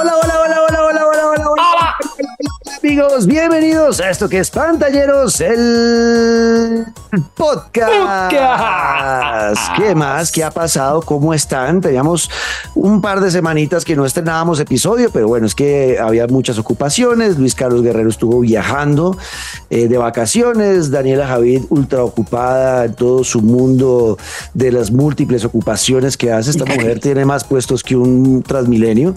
Hola, 0.00 0.14
hola, 0.14 0.40
hola, 0.44 0.62
hola, 0.62 0.84
hola, 0.84 1.06
hola, 1.08 1.26
hola, 1.26 1.50
hola. 1.50 1.96
Amigos, 2.80 3.26
bienvenidos 3.26 4.00
a 4.00 4.10
esto 4.10 4.28
que 4.28 4.38
es 4.38 4.48
Pantalleros, 4.48 5.40
el 5.40 6.57
podcast. 7.34 7.92
Podcast. 7.92 9.60
¿Qué 9.76 9.94
más? 9.94 10.32
¿Qué 10.32 10.44
ha 10.44 10.50
pasado? 10.50 11.02
¿Cómo 11.02 11.32
están? 11.34 11.80
Teníamos 11.80 12.30
un 12.74 13.00
par 13.00 13.20
de 13.20 13.30
semanitas 13.30 13.84
que 13.84 13.96
no 13.96 14.04
estrenábamos 14.04 14.60
episodio, 14.60 15.10
pero 15.12 15.28
bueno, 15.28 15.46
es 15.46 15.54
que 15.54 15.98
había 15.98 16.26
muchas 16.26 16.58
ocupaciones. 16.58 17.38
Luis 17.38 17.54
Carlos 17.54 17.82
Guerrero 17.82 18.08
estuvo 18.08 18.40
viajando 18.40 19.16
eh, 19.70 19.88
de 19.88 19.98
vacaciones. 19.98 20.90
Daniela 20.90 21.26
Javid, 21.26 21.64
ultra 21.70 22.04
ocupada 22.04 22.84
en 22.86 22.94
todo 22.94 23.24
su 23.24 23.40
mundo 23.40 24.18
de 24.54 24.72
las 24.72 24.90
múltiples 24.90 25.44
ocupaciones 25.44 26.16
que 26.16 26.32
hace. 26.32 26.50
Esta 26.50 26.64
mujer 26.64 27.00
tiene 27.00 27.24
más 27.24 27.44
puestos 27.44 27.82
que 27.82 27.96
un 27.96 28.42
transmilenio. 28.42 29.14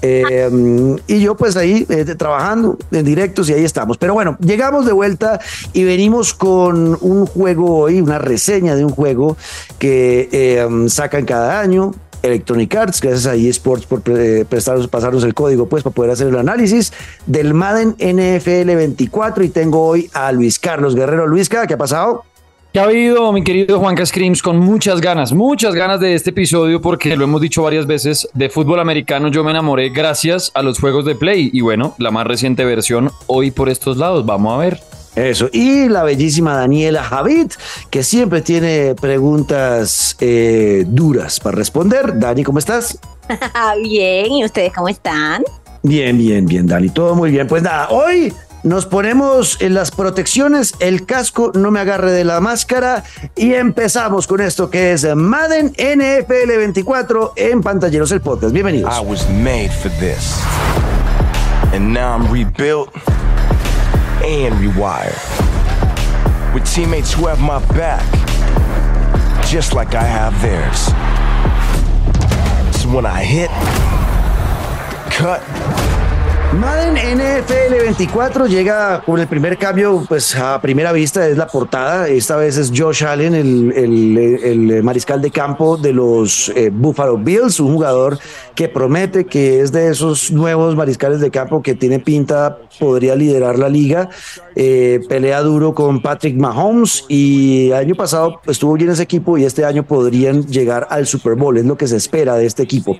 Eh, 0.00 0.96
y 1.06 1.20
yo 1.20 1.36
pues 1.36 1.56
ahí 1.56 1.84
eh, 1.88 2.04
trabajando 2.04 2.78
en 2.90 3.04
directos 3.04 3.50
y 3.50 3.54
ahí 3.54 3.64
estamos. 3.64 3.98
Pero 3.98 4.14
bueno, 4.14 4.36
llegamos 4.40 4.86
de 4.86 4.92
vuelta 4.92 5.40
y 5.72 5.84
venimos 5.84 6.34
con 6.34 6.87
un 7.00 7.26
juego 7.26 7.76
hoy, 7.78 8.00
una 8.00 8.18
reseña 8.18 8.74
de 8.74 8.84
un 8.84 8.90
juego 8.90 9.36
que 9.78 10.28
eh, 10.32 10.66
sacan 10.88 11.24
cada 11.24 11.60
año. 11.60 11.92
Electronic 12.20 12.74
Arts, 12.74 13.00
gracias 13.00 13.26
a 13.26 13.36
eSports 13.36 13.86
por 13.86 14.02
pre- 14.02 14.44
prestarnos, 14.44 14.88
pasarnos 14.88 15.22
el 15.22 15.34
código 15.34 15.68
pues 15.68 15.84
para 15.84 15.94
poder 15.94 16.10
hacer 16.10 16.26
el 16.26 16.36
análisis 16.36 16.92
del 17.26 17.54
Madden 17.54 17.90
NFL 18.00 18.74
24 18.74 19.44
y 19.44 19.48
tengo 19.50 19.86
hoy 19.86 20.10
a 20.12 20.32
Luis 20.32 20.58
Carlos 20.58 20.96
Guerrero. 20.96 21.28
Luis, 21.28 21.48
¿qué 21.48 21.58
ha 21.58 21.78
pasado? 21.78 22.24
¿Qué 22.72 22.80
ha 22.80 22.84
habido, 22.84 23.32
mi 23.32 23.44
querido 23.44 23.78
Juan 23.78 23.96
Screams? 24.04 24.42
Con 24.42 24.58
muchas 24.58 25.00
ganas, 25.00 25.32
muchas 25.32 25.74
ganas 25.74 26.00
de 26.00 26.14
este 26.14 26.30
episodio 26.30 26.82
porque 26.82 27.16
lo 27.16 27.22
hemos 27.22 27.40
dicho 27.40 27.62
varias 27.62 27.86
veces, 27.86 28.28
de 28.34 28.50
fútbol 28.50 28.80
americano 28.80 29.28
yo 29.28 29.44
me 29.44 29.52
enamoré 29.52 29.88
gracias 29.90 30.50
a 30.54 30.62
los 30.62 30.80
juegos 30.80 31.04
de 31.04 31.14
Play 31.14 31.50
y 31.52 31.60
bueno, 31.60 31.94
la 31.98 32.10
más 32.10 32.26
reciente 32.26 32.64
versión 32.64 33.10
hoy 33.28 33.52
por 33.52 33.68
estos 33.68 33.96
lados, 33.96 34.26
vamos 34.26 34.54
a 34.54 34.58
ver. 34.58 34.80
Eso. 35.26 35.48
Y 35.52 35.88
la 35.88 36.04
bellísima 36.04 36.54
Daniela 36.54 37.02
Javid, 37.02 37.50
que 37.90 38.04
siempre 38.04 38.40
tiene 38.40 38.94
preguntas 38.94 40.16
eh, 40.20 40.84
duras 40.86 41.40
para 41.40 41.56
responder. 41.56 42.18
Dani, 42.18 42.44
¿cómo 42.44 42.60
estás? 42.60 42.98
Bien, 43.82 44.32
¿y 44.32 44.44
ustedes 44.44 44.72
cómo 44.72 44.88
están? 44.88 45.42
Bien, 45.82 46.16
bien, 46.16 46.46
bien, 46.46 46.66
Dani. 46.66 46.88
Todo 46.88 47.14
muy 47.14 47.30
bien. 47.30 47.46
Pues 47.46 47.62
nada, 47.62 47.88
hoy 47.90 48.32
nos 48.62 48.86
ponemos 48.86 49.56
en 49.60 49.74
las 49.74 49.90
protecciones, 49.90 50.74
el 50.80 51.06
casco 51.06 51.52
no 51.54 51.70
me 51.70 51.78
agarre 51.80 52.10
de 52.10 52.24
la 52.24 52.40
máscara 52.40 53.04
y 53.36 53.54
empezamos 53.54 54.26
con 54.26 54.40
esto 54.40 54.70
que 54.70 54.92
es 54.92 55.06
Madden 55.14 55.68
NFL 55.68 56.56
24 56.56 57.34
en 57.36 57.60
Pantalleros 57.62 58.10
el 58.10 58.20
Podcast. 58.20 58.52
Bienvenidos. 58.52 58.92
I 58.92 59.00
was 59.00 59.28
made 59.30 59.70
for 59.70 59.90
this. 60.00 60.42
And 61.72 61.92
now 61.92 62.16
I'm 62.16 62.32
rebuilt 62.32 62.88
and 64.24 64.54
rewired. 64.54 65.18
With 66.54 66.66
teammates 66.72 67.12
who 67.12 67.26
have 67.26 67.40
my 67.40 67.58
back, 67.76 68.04
just 69.46 69.74
like 69.74 69.94
I 69.94 70.02
have 70.02 70.40
theirs. 70.42 70.86
So 72.80 72.88
when 72.94 73.06
I 73.06 73.22
hit, 73.22 73.50
cut, 75.10 75.42
Madden 76.56 76.94
NFL 76.96 77.74
24 77.84 78.46
llega 78.46 79.02
con 79.04 79.20
el 79.20 79.28
primer 79.28 79.58
cambio, 79.58 80.04
pues 80.08 80.34
a 80.34 80.60
primera 80.60 80.92
vista 80.92 81.28
es 81.28 81.36
la 81.36 81.46
portada. 81.46 82.08
Esta 82.08 82.36
vez 82.36 82.56
es 82.56 82.72
Josh 82.74 83.04
Allen, 83.04 83.34
el, 83.34 83.72
el- 83.76 84.82
mariscal 84.82 85.20
de 85.20 85.30
campo 85.30 85.76
de 85.76 85.92
los 85.92 86.48
eh, 86.56 86.70
Buffalo 86.72 87.18
Bills, 87.18 87.60
un 87.60 87.74
jugador 87.74 88.18
que 88.54 88.68
promete 88.68 89.26
que 89.26 89.60
es 89.60 89.70
de 89.72 89.88
esos 89.90 90.30
nuevos 90.32 90.74
mariscales 90.74 91.20
de 91.20 91.30
campo 91.30 91.62
que 91.62 91.74
tiene 91.74 91.98
pinta, 92.00 92.58
podría 92.80 93.14
liderar 93.14 93.58
la 93.58 93.68
liga. 93.68 94.08
Eh, 94.56 95.00
pelea 95.08 95.40
duro 95.42 95.74
con 95.74 96.00
Patrick 96.02 96.36
Mahomes 96.36 97.04
y 97.08 97.70
año 97.72 97.94
pasado 97.94 98.40
estuvo 98.46 98.72
bien 98.72 98.90
ese 98.90 99.02
equipo 99.04 99.38
y 99.38 99.44
este 99.44 99.64
año 99.64 99.84
podrían 99.84 100.44
llegar 100.46 100.86
al 100.90 101.06
Super 101.06 101.34
Bowl, 101.36 101.56
es 101.58 101.64
lo 101.64 101.76
que 101.76 101.86
se 101.86 101.96
espera 101.96 102.34
de 102.36 102.46
este 102.46 102.62
equipo. 102.64 102.96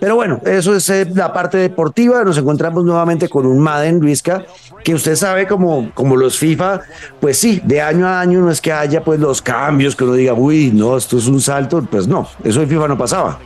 Pero 0.00 0.16
bueno, 0.16 0.40
eso 0.46 0.74
es 0.74 0.88
eh, 0.90 1.06
la 1.14 1.32
parte 1.32 1.58
deportiva. 1.58 2.24
Nos 2.24 2.38
encontramos 2.38 2.85
nuevamente 2.86 3.28
con 3.28 3.46
un 3.46 3.58
Madden, 3.60 4.00
Luisca, 4.00 4.44
que 4.82 4.94
usted 4.94 5.16
sabe 5.16 5.46
como, 5.46 5.90
como 5.94 6.16
los 6.16 6.38
FIFA, 6.38 6.80
pues 7.20 7.38
sí, 7.38 7.60
de 7.64 7.82
año 7.82 8.06
a 8.06 8.20
año 8.20 8.40
no 8.40 8.50
es 8.50 8.60
que 8.60 8.72
haya 8.72 9.02
pues 9.02 9.20
los 9.20 9.42
cambios 9.42 9.96
que 9.96 10.04
uno 10.04 10.14
diga, 10.14 10.32
uy, 10.32 10.70
no, 10.72 10.96
esto 10.96 11.18
es 11.18 11.26
un 11.26 11.40
salto, 11.40 11.82
pues 11.90 12.06
no, 12.06 12.28
eso 12.44 12.62
en 12.62 12.68
FIFA 12.68 12.88
no 12.88 12.98
pasaba. 12.98 13.38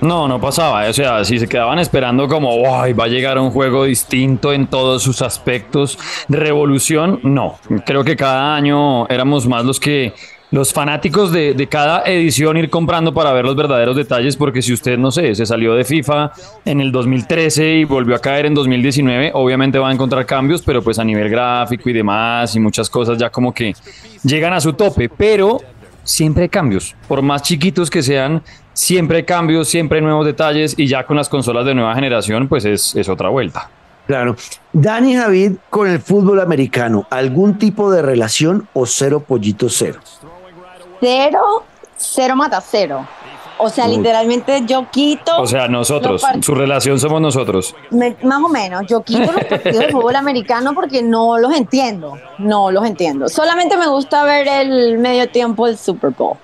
No, 0.00 0.28
no 0.28 0.40
pasaba, 0.40 0.88
o 0.88 0.92
sea, 0.92 1.24
si 1.24 1.40
se 1.40 1.48
quedaban 1.48 1.80
esperando 1.80 2.28
como, 2.28 2.80
ay, 2.80 2.92
va 2.92 3.04
a 3.04 3.08
llegar 3.08 3.36
un 3.38 3.50
juego 3.50 3.84
distinto 3.84 4.52
en 4.52 4.68
todos 4.68 5.02
sus 5.02 5.22
aspectos 5.22 5.98
revolución, 6.28 7.18
no, 7.24 7.58
creo 7.84 8.04
que 8.04 8.14
cada 8.14 8.54
año 8.54 9.08
éramos 9.08 9.48
más 9.48 9.64
los 9.64 9.80
que 9.80 10.14
los 10.50 10.72
fanáticos 10.72 11.32
de, 11.32 11.54
de 11.54 11.66
cada 11.66 12.02
edición 12.04 12.56
ir 12.56 12.70
comprando 12.70 13.12
para 13.12 13.32
ver 13.32 13.44
los 13.44 13.54
verdaderos 13.54 13.96
detalles, 13.96 14.36
porque 14.36 14.62
si 14.62 14.72
usted, 14.72 14.96
no 14.98 15.10
sé, 15.10 15.34
se 15.34 15.44
salió 15.44 15.74
de 15.74 15.84
FIFA 15.84 16.32
en 16.64 16.80
el 16.80 16.90
2013 16.90 17.74
y 17.74 17.84
volvió 17.84 18.16
a 18.16 18.18
caer 18.18 18.46
en 18.46 18.54
2019, 18.54 19.32
obviamente 19.34 19.78
va 19.78 19.90
a 19.90 19.92
encontrar 19.92 20.24
cambios, 20.24 20.62
pero 20.62 20.82
pues 20.82 20.98
a 20.98 21.04
nivel 21.04 21.28
gráfico 21.28 21.90
y 21.90 21.92
demás 21.92 22.54
y 22.56 22.60
muchas 22.60 22.88
cosas 22.88 23.18
ya 23.18 23.30
como 23.30 23.52
que 23.52 23.74
llegan 24.22 24.52
a 24.52 24.60
su 24.60 24.72
tope, 24.72 25.08
pero 25.08 25.60
siempre 26.02 26.44
hay 26.44 26.48
cambios, 26.48 26.94
por 27.06 27.20
más 27.20 27.42
chiquitos 27.42 27.90
que 27.90 28.02
sean, 28.02 28.42
siempre 28.72 29.18
hay 29.18 29.24
cambios, 29.24 29.68
siempre 29.68 29.98
hay 29.98 30.04
nuevos 30.04 30.24
detalles 30.24 30.74
y 30.78 30.86
ya 30.86 31.04
con 31.04 31.16
las 31.16 31.28
consolas 31.28 31.66
de 31.66 31.74
nueva 31.74 31.94
generación, 31.94 32.48
pues 32.48 32.64
es, 32.64 32.94
es 32.96 33.08
otra 33.08 33.28
vuelta. 33.28 33.68
Claro. 34.06 34.36
Dani 34.72 35.16
Javid 35.16 35.56
con 35.68 35.86
el 35.86 36.00
fútbol 36.00 36.40
americano, 36.40 37.06
¿algún 37.10 37.58
tipo 37.58 37.90
de 37.90 38.00
relación 38.00 38.66
o 38.72 38.86
cero 38.86 39.22
pollito 39.26 39.68
cero? 39.68 40.00
Cero, 41.00 41.64
cero 41.96 42.36
mata 42.36 42.60
cero. 42.60 43.06
O 43.60 43.68
sea, 43.70 43.86
Uy. 43.86 43.96
literalmente 43.96 44.62
yo 44.66 44.86
quito, 44.88 45.36
O 45.40 45.46
sea, 45.46 45.66
nosotros, 45.66 46.22
su 46.42 46.54
relación 46.54 47.00
somos 47.00 47.20
nosotros. 47.20 47.74
me- 47.90 48.16
más 48.22 48.40
o 48.40 48.48
menos, 48.48 48.82
yo 48.86 49.02
quito 49.02 49.32
los 49.32 49.44
partidos 49.46 49.78
de 49.80 49.88
fútbol 49.90 50.14
americano 50.14 50.74
porque 50.74 51.02
no 51.02 51.38
los 51.38 51.52
entiendo. 51.52 52.16
No 52.38 52.70
los 52.70 52.86
entiendo. 52.86 53.28
Solamente 53.28 53.76
me 53.76 53.88
gusta 53.88 54.22
ver 54.22 54.46
el 54.46 54.98
medio 54.98 55.28
tiempo 55.28 55.66
del 55.66 55.76
Super 55.76 56.10
Bowl. 56.10 56.36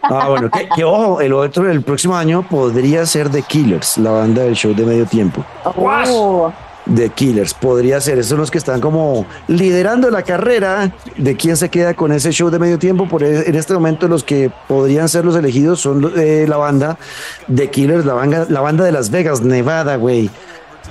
Ah, 0.00 0.28
bueno, 0.30 0.50
que, 0.50 0.68
que 0.74 0.84
ojo, 0.84 1.20
el 1.20 1.32
otro, 1.34 1.70
el 1.70 1.82
próximo 1.82 2.16
año 2.16 2.46
podría 2.48 3.04
ser 3.04 3.30
The 3.30 3.42
Killers, 3.42 3.98
la 3.98 4.10
banda 4.12 4.42
del 4.42 4.54
show 4.54 4.74
de 4.74 4.84
medio 4.86 5.04
tiempo. 5.06 5.44
Oh, 5.64 6.50
The 6.92 7.08
Killers, 7.10 7.54
podría 7.54 8.00
ser. 8.00 8.18
Esos 8.18 8.30
son 8.30 8.38
los 8.38 8.50
que 8.50 8.58
están 8.58 8.80
como 8.80 9.24
liderando 9.48 10.10
la 10.10 10.22
carrera 10.22 10.92
de 11.16 11.36
quién 11.36 11.56
se 11.56 11.70
queda 11.70 11.94
con 11.94 12.12
ese 12.12 12.30
show 12.30 12.50
de 12.50 12.58
medio 12.58 12.78
tiempo. 12.78 13.08
Por 13.08 13.22
e- 13.22 13.48
en 13.48 13.54
este 13.54 13.72
momento, 13.72 14.06
los 14.06 14.22
que 14.22 14.50
podrían 14.68 15.08
ser 15.08 15.24
los 15.24 15.34
elegidos 15.36 15.80
son 15.80 16.12
eh, 16.16 16.44
la 16.48 16.58
banda 16.58 16.98
The 17.54 17.70
Killers, 17.70 18.04
la 18.04 18.14
banda, 18.14 18.46
la 18.50 18.60
banda 18.60 18.84
de 18.84 18.92
Las 18.92 19.10
Vegas, 19.10 19.40
Nevada, 19.40 19.96
güey. 19.96 20.28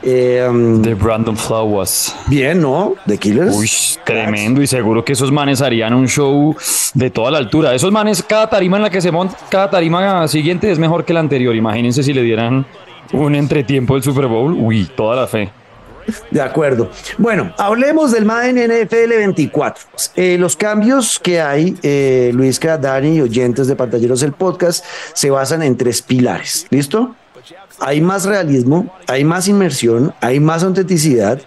Eh, 0.06 0.46
um, 0.50 0.82
De 0.82 0.96
Brandon 0.96 1.38
Flowers. 1.38 2.14
bien, 2.28 2.60
¿no? 2.60 2.96
The 3.06 3.18
Killers. 3.18 3.56
Uy, 3.56 3.70
tremendo 4.04 4.62
y 4.62 4.68
seguro 4.68 5.06
que 5.06 5.14
esos 5.14 5.32
manes 5.32 5.62
harían 5.62 5.94
un 5.94 6.08
show 6.08 6.56
de 6.94 7.10
toda 7.10 7.32
la 7.32 7.38
altura. 7.38 7.74
Esos 7.74 7.92
manes, 7.92 8.22
cada 8.24 8.50
tarima 8.50 8.78
en 8.78 8.84
la 8.84 8.90
que 8.90 9.00
se 9.00 9.12
monta, 9.12 9.38
cada 9.50 9.70
tarima 9.70 10.28
siguiente 10.28 10.70
es 10.72 10.78
mejor 10.80 11.06
que 11.06 11.14
la 11.14 11.20
anterior. 11.22 11.56
Imagínense 11.56 12.04
si 12.04 12.12
le 12.14 12.22
dieran 12.24 12.66
un 13.14 13.36
entretiempo 13.36 13.94
del 13.94 14.04
Super 14.04 14.26
Bowl. 14.28 14.54
Uy, 14.60 14.90
toda 14.94 15.16
la 15.16 15.28
fe. 15.28 15.52
De 16.32 16.42
acuerdo. 16.42 16.90
Bueno, 17.18 17.54
hablemos 17.58 18.12
del 18.12 18.26
Madden 18.26 18.58
NFL 18.58 19.10
24. 19.18 19.84
Eh, 20.16 20.38
los 20.40 20.56
cambios 20.56 21.20
que 21.20 21.42
hay, 21.42 21.76
eh, 21.84 22.32
Luisca, 22.34 22.78
Dani 22.78 23.18
y 23.18 23.22
oyentes 23.22 23.68
de 23.68 23.76
Pantalleros 23.76 24.22
del 24.22 24.34
Podcast, 24.34 24.86
se 25.14 25.30
basan 25.30 25.64
en 25.64 25.78
tres 25.78 26.02
pilares. 26.02 26.68
¿Listo? 26.70 27.16
Hay 27.80 28.02
más 28.02 28.26
realismo, 28.26 28.94
hay 29.08 29.24
más 29.24 29.48
inmersión, 29.48 30.14
hay 30.22 30.40
más 30.40 30.64
autenticidad. 30.64 31.42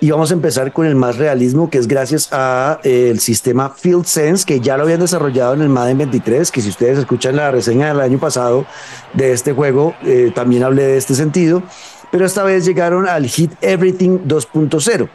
Y 0.00 0.10
vamos 0.10 0.30
a 0.30 0.34
empezar 0.34 0.72
con 0.72 0.84
el 0.86 0.94
más 0.94 1.16
realismo, 1.16 1.70
que 1.70 1.78
es 1.78 1.88
gracias 1.88 2.28
a 2.30 2.80
eh, 2.84 3.08
el 3.10 3.18
sistema 3.18 3.70
Field 3.70 4.04
Sense, 4.04 4.44
que 4.44 4.60
ya 4.60 4.76
lo 4.76 4.82
habían 4.82 5.00
desarrollado 5.00 5.54
en 5.54 5.62
el 5.62 5.70
Madden 5.70 5.98
23, 5.98 6.50
que 6.50 6.60
si 6.60 6.68
ustedes 6.68 6.98
escuchan 6.98 7.36
la 7.36 7.50
reseña 7.50 7.88
del 7.88 8.00
año 8.00 8.18
pasado 8.18 8.66
de 9.14 9.32
este 9.32 9.52
juego, 9.52 9.94
eh, 10.04 10.32
también 10.34 10.64
hablé 10.64 10.82
de 10.82 10.96
este 10.98 11.14
sentido 11.14 11.62
pero 12.10 12.26
esta 12.26 12.42
vez 12.42 12.64
llegaron 12.64 13.08
al 13.08 13.26
Hit 13.26 13.52
Everything 13.60 14.18
2.0. 14.26 15.08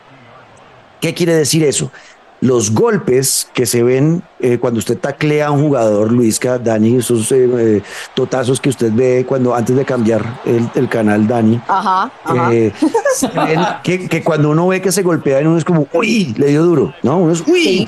¿Qué 1.00 1.14
quiere 1.14 1.34
decir 1.34 1.64
eso? 1.64 1.92
Los 2.42 2.72
golpes 2.74 3.48
que 3.54 3.68
se 3.68 3.84
ven 3.84 4.24
eh, 4.40 4.58
cuando 4.58 4.80
usted 4.80 4.98
taclea 4.98 5.48
a 5.48 5.52
un 5.52 5.62
jugador, 5.62 6.12
Luisca, 6.12 6.58
Dani, 6.58 6.98
esos 6.98 7.32
eh, 7.32 7.48
eh, 7.58 7.82
totazos 8.16 8.60
que 8.60 8.70
usted 8.70 8.92
ve 8.92 9.26
cuando 9.28 9.54
antes 9.54 9.76
de 9.76 9.86
cambiar 9.86 10.40
el, 10.46 10.68
el 10.74 10.90
canal, 10.90 11.28
Dani, 11.28 11.62
Ajá, 11.68 12.12
ajá. 12.24 12.52
eh, 12.54 12.72
que, 13.84 14.08
que 14.10 14.24
cuando 14.24 14.50
uno 14.50 14.68
ve 14.68 14.82
que 14.82 14.92
se 14.92 15.04
golpea, 15.04 15.40
uno 15.42 15.58
es 15.58 15.64
como, 15.66 15.88
uy, 15.94 16.34
le 16.38 16.48
dio 16.48 16.64
duro, 16.64 16.94
¿no? 17.04 17.20
Uno 17.20 17.34
es, 17.34 17.42
uy, 17.46 17.88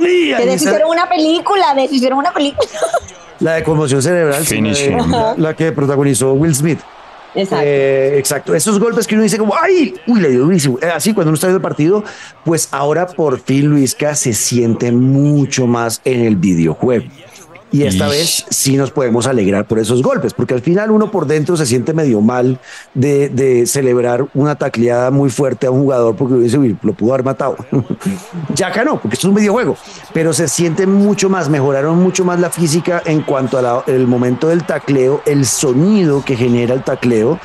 uy, 0.00 0.34
que 0.36 0.44
deshicieron 0.46 0.90
una 0.90 1.08
película, 1.08 1.72
deshicieron 1.76 2.18
una 2.18 2.32
película. 2.32 2.68
la 3.38 3.52
de 3.54 3.62
conmoción 3.64 4.02
cerebral, 4.02 4.44
de- 4.44 4.90
la- 5.08 5.34
la 5.36 5.54
que 5.54 5.70
protagonizó 5.70 6.32
Will 6.32 6.54
Smith. 6.54 6.80
Exacto. 7.34 7.64
Eh, 7.64 8.18
exacto. 8.18 8.54
Esos 8.54 8.78
golpes 8.78 9.06
que 9.06 9.14
uno 9.14 9.22
dice 9.22 9.38
como, 9.38 9.54
¡ay! 9.54 9.94
Uy, 10.06 10.20
le 10.20 10.30
dio. 10.30 10.50
Eh, 10.50 10.90
así 10.94 11.12
cuando 11.12 11.30
uno 11.30 11.34
está 11.34 11.46
viendo 11.46 11.58
el 11.58 11.62
partido, 11.62 12.04
pues 12.44 12.68
ahora 12.72 13.06
por 13.06 13.40
fin 13.40 13.66
Luisca 13.66 14.14
se 14.14 14.32
siente 14.32 14.92
mucho 14.92 15.66
más 15.66 16.00
en 16.04 16.24
el 16.24 16.36
videojuego. 16.36 17.06
Y 17.70 17.82
esta 17.82 18.06
Ish. 18.06 18.10
vez 18.10 18.44
sí 18.48 18.76
nos 18.76 18.90
podemos 18.90 19.26
alegrar 19.26 19.66
por 19.66 19.78
esos 19.78 20.02
golpes, 20.02 20.32
porque 20.32 20.54
al 20.54 20.62
final 20.62 20.90
uno 20.90 21.10
por 21.10 21.26
dentro 21.26 21.56
se 21.56 21.66
siente 21.66 21.92
medio 21.92 22.20
mal 22.20 22.58
de, 22.94 23.28
de 23.28 23.66
celebrar 23.66 24.26
una 24.34 24.54
tacleada 24.54 25.10
muy 25.10 25.28
fuerte 25.30 25.66
a 25.66 25.70
un 25.70 25.82
jugador 25.82 26.16
porque 26.16 26.34
uno 26.34 26.42
dice, 26.42 26.56
"Uy, 26.58 26.76
lo 26.82 26.92
pudo 26.94 27.12
haber 27.12 27.24
matado. 27.26 27.56
ya 28.54 28.68
acá 28.68 28.84
no, 28.84 29.00
porque 29.00 29.14
esto 29.16 29.26
es 29.26 29.30
un 29.30 29.34
videojuego, 29.36 29.76
pero 30.14 30.32
se 30.32 30.48
siente 30.48 30.86
mucho 30.86 31.28
más, 31.28 31.48
mejoraron 31.48 31.98
mucho 32.02 32.24
más 32.24 32.40
la 32.40 32.50
física 32.50 33.02
en 33.04 33.22
cuanto 33.22 33.58
al 33.58 34.06
momento 34.06 34.48
del 34.48 34.64
tacleo, 34.64 35.22
el 35.26 35.44
sonido 35.44 36.24
que 36.24 36.36
genera 36.36 36.74
el 36.74 36.82
tacleo. 36.84 37.38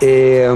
eh, 0.00 0.48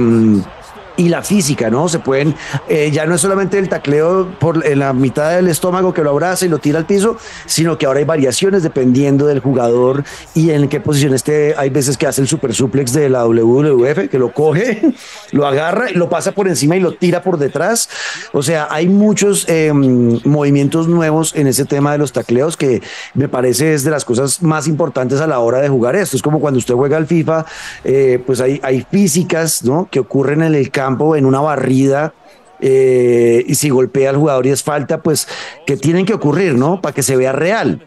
y 0.96 1.08
la 1.08 1.23
física, 1.23 1.70
¿no? 1.70 1.88
Se 1.88 1.99
pueden, 1.99 2.35
eh, 2.69 2.91
ya 2.93 3.06
no 3.06 3.14
es 3.14 3.20
solamente 3.20 3.58
el 3.58 3.69
tacleo 3.69 4.29
por 4.38 4.64
en 4.67 4.79
la 4.79 4.93
mitad 4.93 5.35
del 5.35 5.49
estómago 5.49 5.93
que 5.93 6.02
lo 6.02 6.11
abraza 6.11 6.46
y 6.46 6.49
lo 6.49 6.58
tira 6.58 6.79
al 6.79 6.87
piso, 6.87 7.17
sino 7.46 7.79
que 7.79 7.87
ahora 7.87 7.99
hay 7.99 8.05
variaciones 8.05 8.62
dependiendo 8.62 9.26
del 9.26 9.41
jugador 9.41 10.05
y 10.35 10.50
en 10.50 10.69
qué 10.69 10.81
posición 10.81 11.14
esté. 11.14 11.55
Hay 11.56 11.70
veces 11.70 11.96
que 11.96 12.06
hace 12.06 12.20
el 12.20 12.29
super 12.29 12.55
suplex 12.55 12.93
de 12.93 13.08
la 13.08 13.25
WWF, 13.26 14.08
que 14.08 14.19
lo 14.19 14.32
coge, 14.32 14.94
lo 15.32 15.46
agarra, 15.46 15.87
lo 15.94 16.08
pasa 16.08 16.32
por 16.32 16.49
encima 16.49 16.76
y 16.76 16.81
lo 16.81 16.93
tira 16.93 17.23
por 17.23 17.38
detrás. 17.38 17.88
O 18.32 18.43
sea, 18.43 18.69
hay 18.70 18.88
muchos 18.88 19.47
eh, 19.49 19.73
movimientos 19.73 20.88
nuevos 20.88 21.35
en 21.35 21.47
ese 21.47 21.64
tema 21.64 21.93
de 21.93 21.99
los 21.99 22.12
tacleos 22.12 22.56
que 22.56 22.82
me 23.14 23.29
parece 23.29 23.75
es 23.75 23.85
de 23.85 23.90
las 23.90 24.05
cosas 24.05 24.43
más 24.43 24.67
importantes 24.67 25.20
a 25.20 25.26
la 25.26 25.38
hora 25.38 25.61
de 25.61 25.69
jugar 25.69 25.97
esto. 25.97 26.17
Es 26.17 26.23
como 26.23 26.40
cuando 26.40 26.58
usted 26.58 26.75
juega 26.75 26.97
al 26.97 27.06
FIFA, 27.06 27.47
eh, 27.85 28.23
pues 28.25 28.40
hay, 28.40 28.61
hay 28.62 28.87
físicas, 28.90 29.64
¿no? 29.64 29.88
Que 29.90 30.00
ocurren 30.00 30.43
en 30.43 30.55
el 30.55 30.70
campo, 30.70 30.83
en 31.16 31.26
una 31.26 31.40
barrida. 31.40 32.12
eh, 32.60 33.44
y 33.46 33.54
si 33.56 33.69
golpea 33.69 34.10
al 34.10 34.16
jugador 34.16 34.46
y 34.46 34.50
es 34.50 34.62
falta, 34.62 35.02
pues 35.02 35.28
que 35.66 35.76
tienen 35.76 36.06
que 36.06 36.14
ocurrir, 36.14 36.54
¿no? 36.54 36.81
Para 36.81 36.94
que 36.94 37.02
se 37.02 37.16
vea 37.16 37.32
real. 37.32 37.86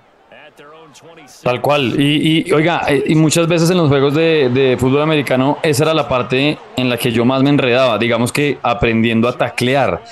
Tal 1.43 1.61
cual. 1.61 1.99
Y, 1.99 2.51
oiga, 2.51 2.81
eh, 2.87 3.03
y 3.07 3.15
muchas 3.15 3.47
veces 3.47 3.69
en 3.69 3.77
los 3.77 3.87
juegos 3.89 4.13
de, 4.13 4.49
de 4.49 4.77
fútbol 4.77 5.01
americano, 5.01 5.57
esa 5.63 5.83
era 5.83 5.93
la 5.93 6.07
parte 6.07 6.57
en 6.75 6.89
la 6.89 6.97
que 6.97 7.11
yo 7.11 7.25
más 7.25 7.43
me 7.43 7.49
enredaba. 7.49 7.97
Digamos 7.97 8.31
que 8.31 8.57
aprendiendo 8.61 9.27
a 9.27 9.33
taclear, 9.33 10.03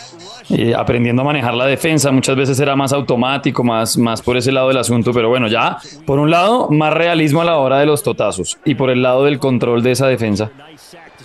eh, 0.49 0.73
aprendiendo 0.75 1.21
a 1.23 1.25
manejar 1.25 1.53
la 1.53 1.65
defensa, 1.65 2.11
muchas 2.11 2.35
veces 2.35 2.59
era 2.59 2.75
más 2.75 2.93
automático, 2.93 3.63
más, 3.63 3.97
más 3.97 4.21
por 4.21 4.38
ese 4.38 4.51
lado 4.51 4.67
del 4.69 4.77
asunto. 4.77 5.11
Pero 5.13 5.29
bueno, 5.29 5.47
ya, 5.47 5.77
por 6.05 6.19
un 6.19 6.29
lado, 6.31 6.69
más 6.69 6.93
realismo 6.93 7.41
a 7.41 7.45
la 7.45 7.57
hora 7.57 7.79
de 7.79 7.85
los 7.85 8.03
totazos. 8.03 8.57
Y 8.65 8.75
por 8.75 8.89
el 8.89 9.01
lado 9.01 9.25
del 9.25 9.39
control 9.39 9.83
de 9.83 9.91
esa 9.91 10.07
defensa. 10.07 10.51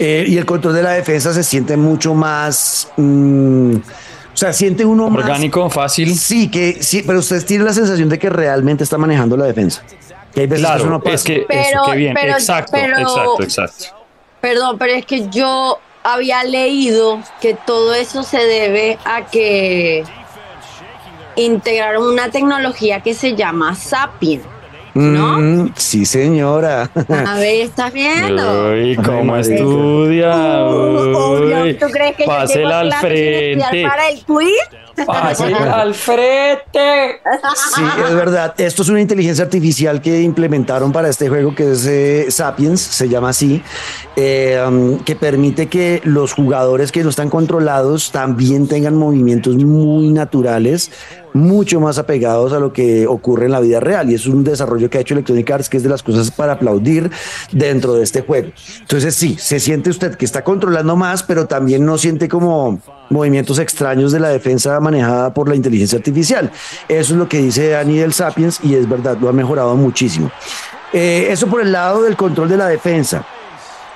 Eh, 0.03 0.25
y 0.27 0.39
el 0.39 0.47
control 0.47 0.73
de 0.75 0.83
la 0.83 0.93
defensa 0.93 1.33
se 1.35 1.43
siente 1.45 1.77
mucho 1.77 2.15
más. 2.15 2.89
mm, 2.97 3.75
o 4.33 4.37
sea, 4.41 4.53
siente 4.55 4.85
uno 4.85 5.11
más- 5.11 5.25
Orgánico, 5.25 5.69
fácil. 5.69 6.17
Sí, 6.17 6.49
que 6.51 6.83
sí, 6.83 7.03
pero 7.07 7.19
usted 7.19 7.45
tiene 7.45 7.65
la 7.65 7.75
sensación 7.75 8.09
de 8.09 8.19
que 8.19 8.31
realmente 8.31 8.83
está 8.83 8.97
manejando 8.97 9.37
la 9.37 9.45
defensa. 9.45 9.83
Que 10.33 10.41
hay 10.43 10.47
veces 10.47 10.65
que 10.67 10.73
eso 10.73 10.79
Claro, 10.85 10.91
no 10.91 11.01
pasa. 11.03 11.15
es 11.17 11.23
que 11.25 11.45
Pero- 11.47 11.85
eso, 11.85 11.93
bien. 11.97 12.15
pero- 12.15 12.33
exacto, 12.33 12.73
pero- 12.73 12.99
exacto, 12.99 13.43
exacto. 13.43 13.85
Perdón, 14.41 14.79
pero 14.79 14.95
es 14.95 15.05
que 15.05 15.29
yo 15.29 15.79
había 16.03 16.45
leído 16.45 17.21
que 17.43 17.53
todo 17.53 17.93
eso 17.93 18.23
se 18.23 18.39
debe 18.39 18.97
a 19.05 19.27
que 19.27 20.03
integraron 21.37 22.05
una 22.05 22.31
tecnología 22.31 23.01
que 23.01 23.13
se 23.13 23.35
llama 23.35 23.75
Sapien. 23.75 24.43
¿No? 24.95 25.39
Mm, 25.39 25.73
sí, 25.77 26.05
señora. 26.05 26.91
A 27.09 27.35
ver, 27.37 27.63
¿estás 27.63 27.93
viendo? 27.93 28.71
Uy, 28.71 28.97
cómo 28.97 29.35
Ay, 29.35 29.41
estudia. 29.43 30.65
Uh. 30.65 31.63
Uy, 31.63 31.75
¿Tú 31.75 31.87
crees 31.87 32.17
que 32.17 32.25
yo 32.25 32.29
pásela 32.29 32.81
al 32.81 32.93
frente. 32.95 33.83
para 33.83 34.09
el 34.09 34.25
quiz? 34.25 35.07
Pásela 35.07 35.75
al 35.81 35.95
frente. 35.95 37.21
Sí, 37.75 37.83
es 38.09 38.15
verdad. 38.15 38.55
Esto 38.59 38.83
es 38.83 38.89
una 38.89 39.01
inteligencia 39.01 39.45
artificial 39.45 40.01
que 40.01 40.21
implementaron 40.23 40.93
para 40.93 41.09
este 41.09 41.29
juego 41.29 41.55
que 41.55 41.73
es 41.73 41.87
eh, 41.87 42.27
Sapiens, 42.31 42.81
se 42.81 43.09
llama 43.09 43.31
así, 43.31 43.63
eh, 44.17 44.63
um, 44.67 44.99
que 44.99 45.17
permite 45.17 45.69
que 45.69 46.01
los 46.05 46.33
jugadores 46.33 46.93
que 46.93 47.03
no 47.03 47.11
están 47.11 47.31
controlados 47.31 48.11
también 48.13 48.69
tengan 48.69 48.97
movimientos 48.97 49.57
muy 49.57 50.09
naturales, 50.13 50.91
mucho 51.33 51.81
más 51.81 51.99
apegados 51.99 52.53
a 52.53 52.59
lo 52.59 52.73
que 52.73 53.07
ocurre 53.07 53.47
en 53.47 53.53
la 53.53 53.61
vida 53.61 53.81
real. 53.81 54.11
Y 54.11 54.15
es 54.15 54.27
un 54.27 54.45
desarrollo 54.45 54.91
que 54.91 54.99
ha 54.99 55.01
hecho 55.01 55.15
Electronic 55.15 55.51
Arts, 55.51 55.69
que 55.69 55.77
es 55.77 55.83
de 55.83 55.89
las 55.89 56.03
cosas 56.03 56.31
para 56.31 56.55
aplaudir 56.55 57.11
dentro 57.53 57.95
de 57.95 58.03
este 58.03 58.23
juego. 58.23 58.51
Entonces, 58.81 59.15
sí, 59.15 59.37
se 59.39 59.61
siente 59.61 59.91
usted 59.91 60.17
que 60.17 60.25
está 60.25 60.45
controlando 60.45 60.97
más, 60.97 61.23
pero 61.23 61.47
también 61.47 61.85
no 61.85 61.99
siente 61.99 62.29
como 62.29 62.81
movimientos 63.11 63.59
extraños 63.59 64.13
de 64.13 64.21
la 64.21 64.29
defensa 64.29 64.79
manejada 64.81 65.35
por 65.35 65.49
la 65.49 65.57
inteligencia 65.57 65.99
artificial. 65.99 66.51
Eso 66.89 67.13
es 67.13 67.19
lo 67.19 67.29
que 67.29 67.39
dice 67.39 67.71
Dani 67.71 67.99
del 67.99 68.13
Sapiens 68.13 68.61
y 68.63 68.75
es 68.75 68.89
verdad, 68.89 69.19
lo 69.21 69.29
ha 69.29 69.33
mejorado 69.33 69.75
muchísimo. 69.77 70.31
Eh, 70.93 71.29
eso 71.31 71.47
por 71.47 71.61
el 71.61 71.73
lado 71.73 72.03
del 72.03 72.17
control 72.17 72.49
de 72.49 72.57
la 72.57 72.69
defensa. 72.69 73.25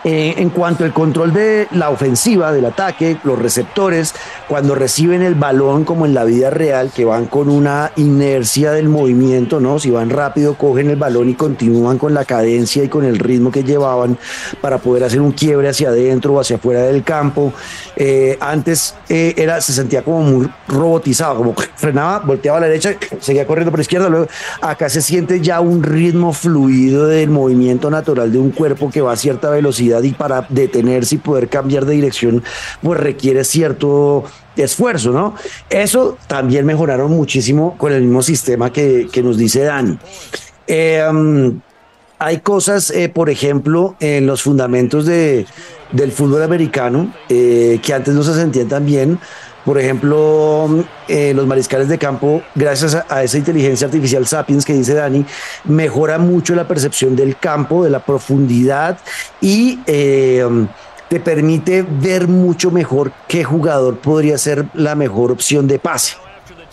Eh, 0.04 0.34
en 0.36 0.50
cuanto 0.50 0.84
al 0.84 0.92
control 0.92 1.32
de 1.32 1.66
la 1.70 1.88
ofensiva, 1.88 2.52
del 2.52 2.66
ataque, 2.66 3.16
los 3.24 3.38
receptores, 3.38 4.14
cuando 4.48 4.74
reciben 4.74 5.22
el 5.22 5.34
balón 5.34 5.84
como 5.84 6.04
en 6.04 6.12
la 6.12 6.24
vida 6.24 6.50
real, 6.50 6.90
que 6.94 7.06
van 7.06 7.24
con 7.24 7.48
una 7.48 7.90
inercia 7.96 8.72
del 8.72 8.90
movimiento, 8.90 9.60
¿no? 9.60 9.78
Si 9.78 9.90
van 9.90 10.10
rápido, 10.10 10.58
cogen 10.58 10.90
el 10.90 10.96
balón 10.96 11.30
y 11.30 11.34
continúan 11.34 11.96
con 11.96 12.12
la 12.12 12.26
cadencia 12.26 12.84
y 12.84 12.88
con 12.88 13.06
el 13.06 13.18
ritmo 13.18 13.50
que 13.50 13.64
llevaban 13.64 14.18
para 14.60 14.76
poder 14.76 15.04
hacer 15.04 15.22
un 15.22 15.32
quiebre 15.32 15.70
hacia 15.70 15.88
adentro 15.88 16.34
o 16.34 16.40
hacia 16.40 16.56
afuera 16.56 16.82
del 16.82 17.02
campo. 17.02 17.54
Eh, 17.96 18.36
antes 18.40 18.94
eh, 19.08 19.32
era, 19.38 19.62
se 19.62 19.72
sentía 19.72 20.04
como 20.04 20.20
muy 20.20 20.50
robotizado, 20.68 21.36
como 21.36 21.54
frenaba, 21.76 22.18
volteaba 22.18 22.58
a 22.58 22.60
la 22.60 22.66
derecha, 22.66 22.94
seguía 23.20 23.46
corriendo 23.46 23.70
por 23.70 23.78
la 23.78 23.82
izquierda, 23.82 24.10
luego 24.10 24.26
acá 24.60 24.90
se 24.90 25.00
siente 25.00 25.40
ya 25.40 25.60
un 25.60 25.82
ritmo 25.82 26.34
fluido 26.34 27.06
del 27.06 27.30
movimiento 27.30 27.88
natural 27.88 28.30
de 28.30 28.38
un 28.38 28.50
cuerpo 28.50 28.90
que 28.90 29.00
va 29.00 29.12
a 29.12 29.16
cierta 29.16 29.48
velocidad 29.48 29.93
y 30.02 30.12
para 30.12 30.46
detenerse 30.48 31.16
y 31.16 31.18
poder 31.18 31.48
cambiar 31.48 31.84
de 31.84 31.94
dirección, 31.94 32.42
pues 32.82 32.98
requiere 32.98 33.44
cierto 33.44 34.24
esfuerzo, 34.56 35.10
¿no? 35.10 35.34
Eso 35.68 36.16
también 36.26 36.64
mejoraron 36.64 37.10
muchísimo 37.10 37.76
con 37.76 37.92
el 37.92 38.02
mismo 38.02 38.22
sistema 38.22 38.72
que, 38.72 39.08
que 39.12 39.22
nos 39.22 39.36
dice 39.36 39.60
Dani. 39.60 39.98
Eh, 40.66 41.04
um, 41.10 41.60
hay 42.24 42.38
cosas, 42.38 42.90
eh, 42.90 43.10
por 43.10 43.28
ejemplo, 43.28 43.96
en 44.00 44.26
los 44.26 44.42
fundamentos 44.42 45.04
de, 45.04 45.44
del 45.92 46.10
fútbol 46.10 46.42
americano 46.42 47.12
eh, 47.28 47.78
que 47.82 47.92
antes 47.92 48.14
no 48.14 48.22
se 48.22 48.34
sentían 48.34 48.66
tan 48.66 48.86
bien. 48.86 49.18
Por 49.66 49.78
ejemplo, 49.78 50.86
eh, 51.06 51.34
los 51.34 51.46
mariscales 51.46 51.88
de 51.88 51.98
campo, 51.98 52.42
gracias 52.54 52.94
a, 52.94 53.04
a, 53.10 53.22
esa 53.22 53.36
inteligencia 53.36 53.86
artificial 53.86 54.26
Sapiens 54.26 54.64
que 54.64 54.72
dice 54.72 54.94
Dani, 54.94 55.24
mejora 55.64 56.18
mucho 56.18 56.54
la 56.54 56.66
percepción 56.66 57.14
del 57.14 57.36
campo, 57.36 57.84
de 57.84 57.90
la 57.90 58.00
profundidad 58.00 58.98
y 59.42 59.80
eh, 59.86 60.46
te 61.10 61.20
permite 61.20 61.82
ver 61.82 62.26
mucho 62.26 62.70
mejor 62.70 63.12
qué 63.28 63.44
jugador 63.44 63.98
podría 63.98 64.38
ser 64.38 64.66
la 64.72 64.94
mejor 64.94 65.30
opción 65.30 65.66
de 65.66 65.78
pase. 65.78 66.16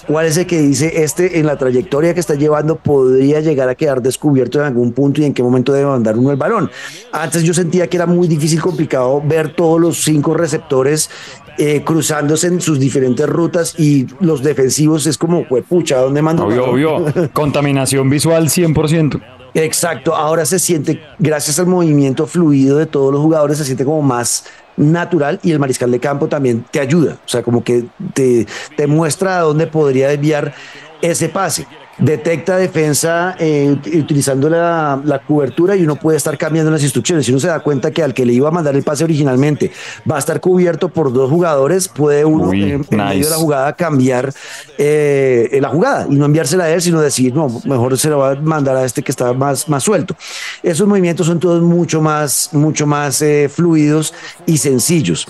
¿Cuál 0.08 0.26
es 0.26 0.38
el 0.38 0.46
que 0.48 0.60
dice 0.60 1.04
este 1.04 1.40
en 1.40 1.46
la 1.46 1.58
trayectoria 1.58 2.14
que 2.14 2.20
está 2.20 2.36
llevando 2.36 2.76
podría 2.76 3.40
llegar 3.40 3.70
a 3.70 3.76
quedar 3.76 4.02
descubierto 4.02 4.60
en 4.60 4.66
algún 4.66 4.94
punto 4.94 5.22
y 5.22 5.26
en 5.26 5.34
qué 5.34 5.44
momento 5.44 5.74
debe 5.74 5.88
mandar 5.88 6.18
uno 6.18 6.32
el 6.32 6.38
balón? 6.38 6.70
Antes 7.12 7.44
yo 7.44 7.54
sentía 7.54 7.88
que 7.88 7.98
era 7.98 8.06
muy 8.06 8.28
difícil, 8.28 8.62
complicado 8.62 9.22
ver 9.26 9.56
todos 9.56 9.80
los 9.80 10.04
cinco 10.04 10.34
receptores 10.34 11.10
eh, 11.58 11.84
cruzándose 11.84 12.48
en 12.48 12.62
sus 12.62 12.80
diferentes 12.80 13.28
rutas 13.28 13.80
y 13.80 14.08
los 14.20 14.42
defensivos 14.42 15.06
es 15.06 15.18
como, 15.18 15.46
pucha, 15.68 15.98
¿dónde 15.98 16.22
mando? 16.22 16.46
Obvio, 16.46 16.66
obvio. 16.72 17.06
Contaminación 17.34 18.10
visual 18.10 18.48
100%. 18.48 19.41
Exacto, 19.54 20.16
ahora 20.16 20.46
se 20.46 20.60
siente, 20.60 21.02
gracias 21.20 21.60
al 21.60 21.68
movimiento 21.68 22.26
fluido 22.26 22.78
de 22.78 22.86
todos 22.86 23.12
los 23.12 23.22
jugadores, 23.22 23.58
se 23.58 23.66
siente 23.66 23.84
como 23.84 24.02
más 24.02 24.46
natural 24.78 25.40
y 25.44 25.52
el 25.52 25.60
mariscal 25.60 25.92
de 25.92 26.00
campo 26.00 26.28
también 26.28 26.66
te 26.72 26.80
ayuda, 26.80 27.18
o 27.26 27.28
sea, 27.28 27.44
como 27.44 27.64
que 27.64 27.86
te, 28.14 28.48
te 28.78 28.88
muestra 28.88 29.40
a 29.40 29.42
dónde 29.42 29.68
podría 29.68 30.08
desviar 30.08 30.54
ese 31.02 31.30
pase. 31.30 31.68
Detecta 31.98 32.58
defensa 32.58 33.36
eh, 33.38 33.76
utilizando 33.94 34.50
la, 34.50 35.00
la, 35.04 35.20
cobertura 35.20 35.76
y 35.76 35.84
uno 35.84 35.98
puede 35.98 36.18
estar 36.18 36.36
cambiando 36.38 36.72
las 36.72 36.82
instrucciones. 36.82 37.26
Si 37.26 37.32
uno 37.32 37.40
se 37.40 37.48
da 37.48 37.60
cuenta 37.60 37.92
que 37.92 38.02
al 38.02 38.14
que 38.14 38.26
le 38.26 38.34
iba 38.34 38.48
a 38.48 38.52
mandar 38.52 38.76
el 38.76 38.82
pase 38.82 39.04
originalmente 39.04 39.72
va 40.10 40.16
a 40.16 40.20
estar 40.20 40.40
cubierto 40.40 40.90
por 40.90 41.14
dos 41.14 41.30
jugadores, 41.30 41.90
puede 41.90 42.26
uno 42.26 42.48
Uy, 42.48 42.72
en, 42.72 42.86
medio 42.90 43.26
de 43.26 43.30
la 43.30 43.36
jugada 43.36 43.76
cambiar 43.76 44.34
eh, 44.80 45.60
la 45.62 45.70
jugada 45.70 46.08
y 46.10 46.16
no 46.16 46.26
enviársela 46.26 46.64
a 46.64 46.70
él, 46.72 46.82
sino 46.82 47.02
decir, 47.02 47.36
no, 47.36 47.62
mejor 47.66 47.96
se 47.98 48.10
la 48.10 48.16
va 48.16 48.32
a 48.32 48.36
mandar 48.36 48.78
a 48.78 48.86
este 48.86 49.04
que 49.04 49.12
está 49.12 49.34
más, 49.34 49.70
más 49.70 49.84
suelto. 49.84 50.16
Esos 50.64 50.88
movimientos 50.88 51.28
son 51.28 51.40
todos 51.40 51.62
mucho 51.62 52.02
más, 52.02 52.50
mucho 52.54 52.88
más 52.88 53.22
eh, 53.22 53.48
fluidos 53.54 54.14
y 54.48 54.58
sencillos. 54.58 55.28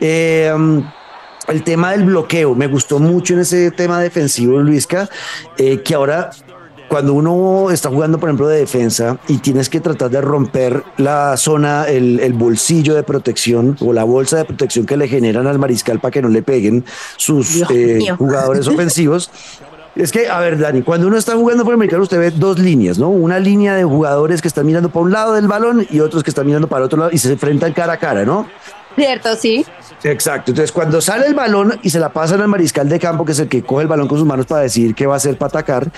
Eh, 0.00 0.52
el 1.48 1.62
tema 1.64 1.92
del 1.92 2.04
bloqueo 2.04 2.54
me 2.54 2.66
gustó 2.66 2.98
mucho 2.98 3.34
en 3.34 3.40
ese 3.40 3.70
tema 3.70 4.00
defensivo, 4.00 4.58
Luisca, 4.58 5.08
eh, 5.56 5.80
que 5.82 5.94
ahora 5.94 6.30
cuando 6.88 7.12
uno 7.12 7.70
está 7.70 7.90
jugando, 7.90 8.18
por 8.18 8.30
ejemplo, 8.30 8.48
de 8.48 8.58
defensa 8.58 9.18
y 9.28 9.38
tienes 9.38 9.68
que 9.68 9.80
tratar 9.80 10.10
de 10.10 10.20
romper 10.20 10.82
la 10.96 11.36
zona, 11.36 11.84
el, 11.84 12.18
el, 12.20 12.32
bolsillo 12.32 12.94
de 12.94 13.02
protección 13.02 13.76
o 13.80 13.92
la 13.92 14.04
bolsa 14.04 14.38
de 14.38 14.44
protección 14.46 14.86
que 14.86 14.96
le 14.96 15.06
generan 15.06 15.46
al 15.46 15.58
mariscal 15.58 16.00
para 16.00 16.12
que 16.12 16.22
no 16.22 16.28
le 16.28 16.42
peguen 16.42 16.84
sus 17.16 17.62
eh, 17.70 18.00
jugadores 18.16 18.66
ofensivos. 18.68 19.30
Es 19.96 20.12
que, 20.12 20.28
a 20.28 20.38
ver, 20.38 20.58
Dani, 20.58 20.82
cuando 20.82 21.08
uno 21.08 21.18
está 21.18 21.34
jugando 21.34 21.64
por 21.64 21.74
americano, 21.74 22.04
usted 22.04 22.18
ve 22.18 22.30
dos 22.30 22.58
líneas, 22.58 22.98
¿no? 22.98 23.08
Una 23.08 23.38
línea 23.40 23.74
de 23.74 23.84
jugadores 23.84 24.40
que 24.40 24.48
están 24.48 24.64
mirando 24.64 24.90
para 24.90 25.04
un 25.04 25.12
lado 25.12 25.34
del 25.34 25.48
balón 25.48 25.86
y 25.90 26.00
otros 26.00 26.22
que 26.22 26.30
están 26.30 26.46
mirando 26.46 26.68
para 26.68 26.80
el 26.80 26.86
otro 26.86 26.98
lado 27.00 27.10
y 27.12 27.18
se 27.18 27.32
enfrentan 27.32 27.72
cara 27.72 27.94
a 27.94 27.96
cara, 27.98 28.24
¿no? 28.24 28.46
Cierto, 28.98 29.36
sí. 29.36 29.64
Exacto. 30.02 30.50
Entonces, 30.50 30.72
cuando 30.72 31.00
sale 31.00 31.26
el 31.26 31.34
balón 31.34 31.78
y 31.82 31.90
se 31.90 32.00
la 32.00 32.08
pasan 32.08 32.40
al 32.40 32.48
mariscal 32.48 32.88
de 32.88 32.98
campo, 32.98 33.24
que 33.24 33.32
es 33.32 33.38
el 33.38 33.48
que 33.48 33.62
coge 33.62 33.82
el 33.82 33.88
balón 33.88 34.08
con 34.08 34.18
sus 34.18 34.26
manos 34.26 34.46
para 34.46 34.62
decir 34.62 34.94
qué 34.94 35.06
va 35.06 35.14
a 35.14 35.16
hacer 35.18 35.36
para 35.38 35.48
atacar, 35.48 35.90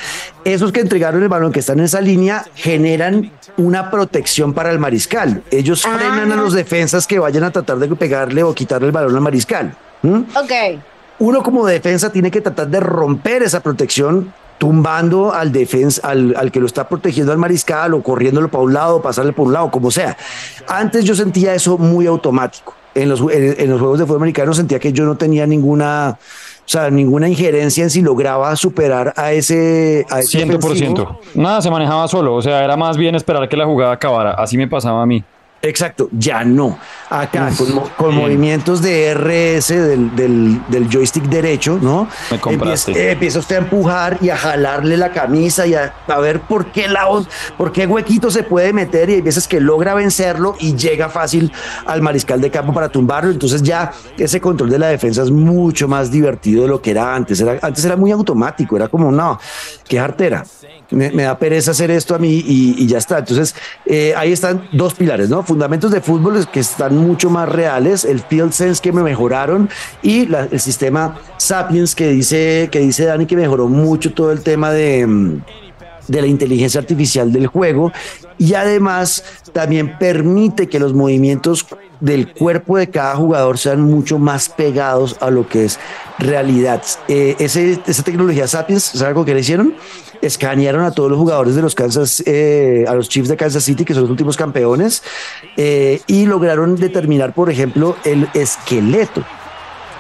esos 0.45 0.71
que 0.71 0.81
entregaron 0.81 1.23
el 1.23 1.29
balón, 1.29 1.51
que 1.53 1.61
están 1.61 1.79
en 1.79 1.87
esa 1.87 2.01
línea, 2.01 2.45
generan 2.55 3.33
una 3.57 3.91
protección 3.91 4.53
para 4.53 4.71
el 4.71 4.79
mariscal. 4.79 5.43
Ellos 5.51 5.83
frenan 5.83 6.31
a 6.31 6.37
los 6.37 6.53
defensas 6.53 7.07
que 7.07 7.19
vayan 7.19 7.45
a 7.45 7.51
tratar 7.51 7.79
de 7.79 7.89
pegarle 7.97 8.43
o 8.43 8.55
quitarle 8.55 8.89
el 8.89 8.93
balón 8.93 9.15
al 9.15 9.23
mariscal. 9.23 9.75
Ok. 10.03 10.81
Uno 11.19 11.43
como 11.43 11.67
defensa 11.67 12.11
tiene 12.11 12.31
que 12.31 12.41
tratar 12.41 12.69
de 12.69 12.81
romper 12.81 13.43
esa 13.43 13.61
protección 13.61 14.33
tumbando 14.57 15.33
al 15.33 15.53
defensa, 15.53 16.07
al, 16.07 16.35
al, 16.37 16.53
que 16.53 16.61
lo 16.61 16.67
está 16.67 16.87
protegiendo 16.87 17.33
al 17.33 17.39
mariscal 17.39 17.95
o 17.95 18.03
corriéndolo 18.03 18.51
para 18.51 18.63
un 18.63 18.75
lado, 18.75 19.01
pasarle 19.01 19.33
por 19.33 19.47
un 19.47 19.55
lado, 19.55 19.71
como 19.71 19.91
sea. 19.91 20.17
Antes 20.69 21.05
yo 21.05 21.15
sentía 21.15 21.55
eso 21.55 21.79
muy 21.79 22.07
automático 22.07 22.75
en 22.95 23.09
los, 23.09 23.21
en, 23.31 23.71
los 23.71 23.81
juegos 23.81 23.99
de 23.99 24.07
fútbol 24.07 24.19
americano 24.19 24.53
sentía 24.55 24.79
que 24.79 24.93
yo 24.93 25.05
no 25.05 25.17
tenía 25.17 25.47
ninguna, 25.47 26.19
o 26.21 26.69
sea, 26.69 26.91
ninguna 26.91 27.29
injerencia 27.29 27.85
en 27.85 27.91
si 27.91 28.03
lograba 28.03 28.55
superar 28.57 29.13
a 29.17 29.33
ese, 29.33 30.07
a 30.11 30.21
ese 30.21 30.47
100%. 30.47 30.57
Ofensivo. 30.57 31.21
Nada, 31.35 31.63
se 31.63 31.71
manejaba 31.71 32.09
solo, 32.09 32.35
o 32.35 32.43
sea, 32.43 32.65
era 32.65 32.77
más 32.77 32.97
bien 32.97 33.15
esperar 33.15 33.49
que 33.49 33.57
la 33.57 33.67
jugada 33.67 33.93
acabara. 33.93 34.33
Así 34.33 34.57
me 34.57 34.67
pasaba 34.69 35.03
a 35.03 35.07
mí. 35.07 35.23
Exacto, 35.63 36.09
ya 36.13 36.43
no. 36.43 36.79
Acá 37.11 37.51
con, 37.57 37.81
con 37.99 38.15
movimientos 38.15 38.81
de 38.81 39.13
RS 39.13 39.69
del, 39.69 40.17
del, 40.17 40.63
del, 40.69 40.89
joystick 40.89 41.25
derecho, 41.25 41.79
¿no? 41.83 42.09
Me 42.31 42.41
compraste. 42.41 42.93
Empieza, 42.93 43.13
empieza, 43.13 43.39
usted 43.41 43.57
a 43.57 43.59
empujar 43.59 44.19
y 44.23 44.31
a 44.31 44.39
jalarle 44.39 44.97
la 44.97 45.13
camisa 45.13 45.67
y 45.67 45.75
a, 45.75 45.93
a, 46.07 46.19
ver 46.19 46.41
por 46.41 46.73
qué 46.73 46.89
lado, 46.89 47.27
por 47.59 47.73
qué 47.73 47.87
huequito 47.87 48.31
se 48.31 48.43
puede 48.43 48.73
meter 48.73 49.11
y 49.11 49.15
hay 49.15 49.21
veces 49.21 49.47
que 49.47 49.61
logra 49.61 49.93
vencerlo 49.93 50.55
y 50.59 50.77
llega 50.77 51.11
fácil 51.11 51.53
al 51.85 52.01
mariscal 52.01 52.41
de 52.41 52.51
campo 52.51 52.73
para 52.73 52.89
tumbarlo. 52.89 53.31
Entonces 53.31 53.63
ya 53.63 53.93
ese 54.17 54.41
control 54.41 54.71
de 54.71 54.79
la 54.79 54.87
defensa 54.87 55.23
es 55.23 55.31
mucho 55.31 55.89
más 55.89 56.11
divertido 56.11 56.63
de 56.63 56.69
lo 56.69 56.81
que 56.81 56.93
era 56.93 57.15
antes. 57.15 57.39
Era, 57.39 57.59
antes 57.61 57.85
era 57.85 57.97
muy 57.97 58.13
automático, 58.13 58.77
era 58.77 58.89
como, 58.89 59.13
no, 59.13 59.39
qué 59.87 59.99
jartera. 59.99 60.45
Me, 60.91 61.11
da 61.11 61.39
pereza 61.39 61.71
hacer 61.71 61.91
esto 61.91 62.15
a 62.15 62.19
mí 62.19 62.43
y, 62.45 62.87
ya 62.87 62.99
está. 62.99 63.19
Entonces 63.19 63.55
eh, 63.87 64.15
ahí 64.17 64.33
están 64.33 64.69
dos 64.73 64.95
pilares, 64.95 65.29
¿no? 65.29 65.43
Fundamentos 65.43 65.91
de 65.91 66.01
fútbol 66.01 66.47
que 66.49 66.61
están 66.61 66.97
mucho 66.97 67.31
más 67.31 67.49
reales, 67.49 68.05
el 68.05 68.21
field 68.21 68.53
sense 68.53 68.81
que 68.81 68.93
me 68.93 69.03
mejoraron 69.03 69.69
y 70.03 70.33
el 70.35 70.61
sistema 70.61 71.19
Sapiens 71.37 71.95
que 71.95 72.09
dice, 72.09 72.69
que 72.71 72.81
dice 72.81 73.05
Dani 73.05 73.27
que 73.27 73.37
mejoró 73.37 73.69
mucho 73.69 74.13
todo 74.13 74.33
el 74.33 74.41
tema 74.41 74.71
de, 74.71 75.41
de 76.11 76.21
la 76.21 76.27
inteligencia 76.27 76.81
artificial 76.81 77.33
del 77.33 77.47
juego 77.47 77.93
y 78.37 78.55
además 78.55 79.23
también 79.53 79.97
permite 79.99 80.69
que 80.69 80.81
los 80.81 80.93
movimientos 80.93 81.67
del 82.01 82.33
cuerpo 82.33 82.79
de 82.79 82.89
cada 82.91 83.15
jugador 83.15 83.59
sean 83.59 83.83
mucho 83.83 84.19
más 84.19 84.49
pegados 84.49 85.17
a 85.21 85.31
lo 85.31 85.47
que 85.49 85.67
es 85.67 85.79
realidad. 86.19 86.83
Eh, 87.09 87.37
esa 87.39 88.03
tecnología 88.03 88.47
Sapiens, 88.47 88.83
¿sabes 88.83 89.03
algo 89.03 89.25
que 89.25 89.35
le 89.35 89.41
hicieron? 89.41 89.75
escanearon 90.23 90.85
a 90.85 90.91
todos 90.91 91.11
los 91.11 91.19
jugadores 91.19 91.55
de 91.55 91.63
los 91.63 91.75
Kansas, 91.75 92.23
eh, 92.27 92.85
a 92.87 92.95
los 92.95 93.09
Chiefs 93.09 93.31
de 93.31 93.39
Kansas 93.39 93.65
City, 93.65 93.87
que 93.87 93.95
son 93.95 94.03
los 94.03 94.11
últimos 94.11 94.37
campeones, 94.37 95.03
eh, 95.57 96.03
y 96.07 96.27
lograron 96.27 96.77
determinar, 96.77 97.33
por 97.33 97.51
ejemplo, 97.51 97.97
el 98.05 98.29
esqueleto. 98.35 99.25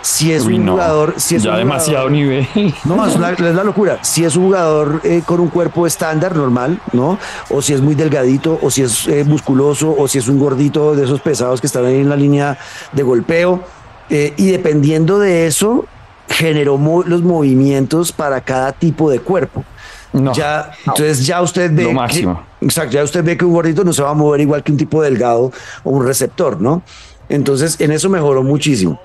Si 0.02 0.32
es 0.32 0.44
Uy, 0.44 0.54
un 0.54 0.66
no. 0.66 0.72
jugador, 0.72 1.14
si 1.18 1.36
es 1.36 1.42
ya 1.42 1.52
un 1.52 1.58
demasiado 1.58 2.08
jugador, 2.08 2.12
nivel. 2.12 2.46
no, 2.84 3.06
es, 3.06 3.16
una, 3.16 3.30
es 3.30 3.40
la 3.40 3.64
locura. 3.64 3.98
Si 4.02 4.24
es 4.24 4.34
un 4.36 4.44
jugador 4.46 5.00
eh, 5.04 5.22
con 5.24 5.40
un 5.40 5.48
cuerpo 5.48 5.86
estándar, 5.86 6.34
normal, 6.36 6.80
¿no? 6.92 7.18
O 7.50 7.60
si 7.62 7.72
es 7.74 7.80
muy 7.80 7.94
delgadito, 7.94 8.58
o 8.62 8.70
si 8.70 8.82
es 8.82 9.06
eh, 9.08 9.24
musculoso, 9.24 9.94
o 9.96 10.08
si 10.08 10.18
es 10.18 10.28
un 10.28 10.38
gordito 10.38 10.94
de 10.94 11.04
esos 11.04 11.20
pesados 11.20 11.60
que 11.60 11.66
están 11.66 11.84
ahí 11.84 11.96
en 12.00 12.08
la 12.08 12.16
línea 12.16 12.58
de 12.92 13.02
golpeo. 13.02 13.62
Eh, 14.08 14.32
y 14.36 14.46
dependiendo 14.46 15.18
de 15.18 15.46
eso, 15.46 15.84
generó 16.28 16.78
mo 16.78 17.02
los 17.02 17.22
movimientos 17.22 18.12
para 18.12 18.40
cada 18.40 18.72
tipo 18.72 19.10
de 19.10 19.20
cuerpo. 19.20 19.64
No. 20.12 20.32
Ya, 20.32 20.72
entonces 20.86 21.24
ya 21.24 21.40
usted 21.40 21.70
ve 21.72 21.84
Lo 21.84 21.92
máximo. 21.92 22.42
que, 22.58 22.66
exacto, 22.66 22.92
ya 22.94 23.04
usted 23.04 23.22
ve 23.22 23.36
que 23.36 23.44
un 23.44 23.52
gordito 23.52 23.84
no 23.84 23.92
se 23.92 24.02
va 24.02 24.10
a 24.10 24.14
mover 24.14 24.40
igual 24.40 24.62
que 24.64 24.72
un 24.72 24.78
tipo 24.78 25.00
delgado 25.02 25.52
o 25.84 25.90
un 25.90 26.04
receptor, 26.04 26.60
¿no? 26.60 26.82
Entonces 27.28 27.76
en 27.80 27.92
eso 27.92 28.08
mejoró 28.08 28.42
muchísimo. 28.42 29.00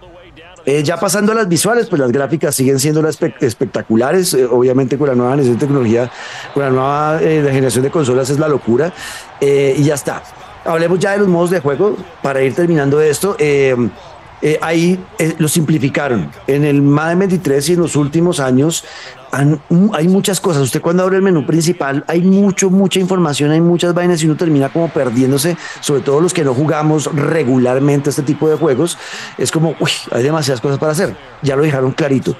Eh, 0.65 0.81
ya 0.83 0.97
pasando 0.97 1.31
a 1.31 1.35
las 1.35 1.47
visuales, 1.47 1.87
pues 1.87 1.99
las 1.99 2.11
gráficas 2.11 2.55
siguen 2.55 2.79
siendo 2.79 3.01
las 3.01 3.15
espe 3.15 3.35
espectaculares. 3.39 4.33
Eh, 4.33 4.45
obviamente 4.45 4.97
con 4.97 5.07
la 5.07 5.15
nueva 5.15 5.31
generación 5.31 5.59
de 5.59 5.65
tecnología, 5.65 6.11
con 6.53 6.63
la 6.63 6.69
nueva 6.69 7.19
eh, 7.21 7.47
generación 7.51 7.83
de 7.83 7.91
consolas 7.91 8.29
es 8.29 8.39
la 8.39 8.47
locura. 8.47 8.91
Y 9.41 9.83
ya 9.83 9.93
está. 9.93 10.23
Hablemos 10.63 10.97
ya 10.99 11.11
de 11.11 11.19
los 11.19 11.27
modos 11.27 11.51
de 11.51 11.59
juego 11.59 11.95
para 12.23 12.41
ir 12.41 12.55
terminando 12.55 12.99
esto. 12.99 13.37
Ahí 14.61 14.99
lo 15.37 15.47
simplificaron. 15.47 16.31
En 16.47 16.63
el 16.63 16.81
Madden 16.81 17.19
23 17.19 17.69
y 17.69 17.73
en 17.73 17.79
los 17.79 17.95
últimos 17.95 18.39
años 18.39 18.83
han, 19.35 19.61
hay 19.93 20.07
muchas 20.07 20.39
cosas. 20.39 20.63
Usted 20.63 20.81
cuando 20.81 21.03
abre 21.03 21.17
el 21.17 21.21
menú 21.21 21.45
principal 21.45 22.03
hay 22.07 22.21
mucho, 22.21 22.69
mucha 22.69 22.99
información, 22.99 23.51
hay 23.51 23.61
muchas 23.61 23.93
vainas 23.93 24.23
y 24.23 24.25
uno 24.25 24.37
termina 24.37 24.69
como 24.69 24.89
perdiéndose, 24.89 25.57
sobre 25.81 26.01
todo 26.01 26.21
los 26.21 26.33
que 26.33 26.43
no 26.43 26.53
jugamos 26.53 27.13
regularmente 27.13 28.09
este 28.09 28.23
tipo 28.23 28.49
de 28.49 28.55
juegos. 28.55 28.97
Es 29.37 29.51
como, 29.51 29.75
uy, 29.79 29.91
hay 30.11 30.23
demasiadas 30.23 30.61
cosas 30.61 30.79
para 30.79 30.93
hacer. 30.93 31.15
Ya 31.41 31.55
lo 31.55 31.63
dejaron 31.63 31.91
clarito. 31.91 32.35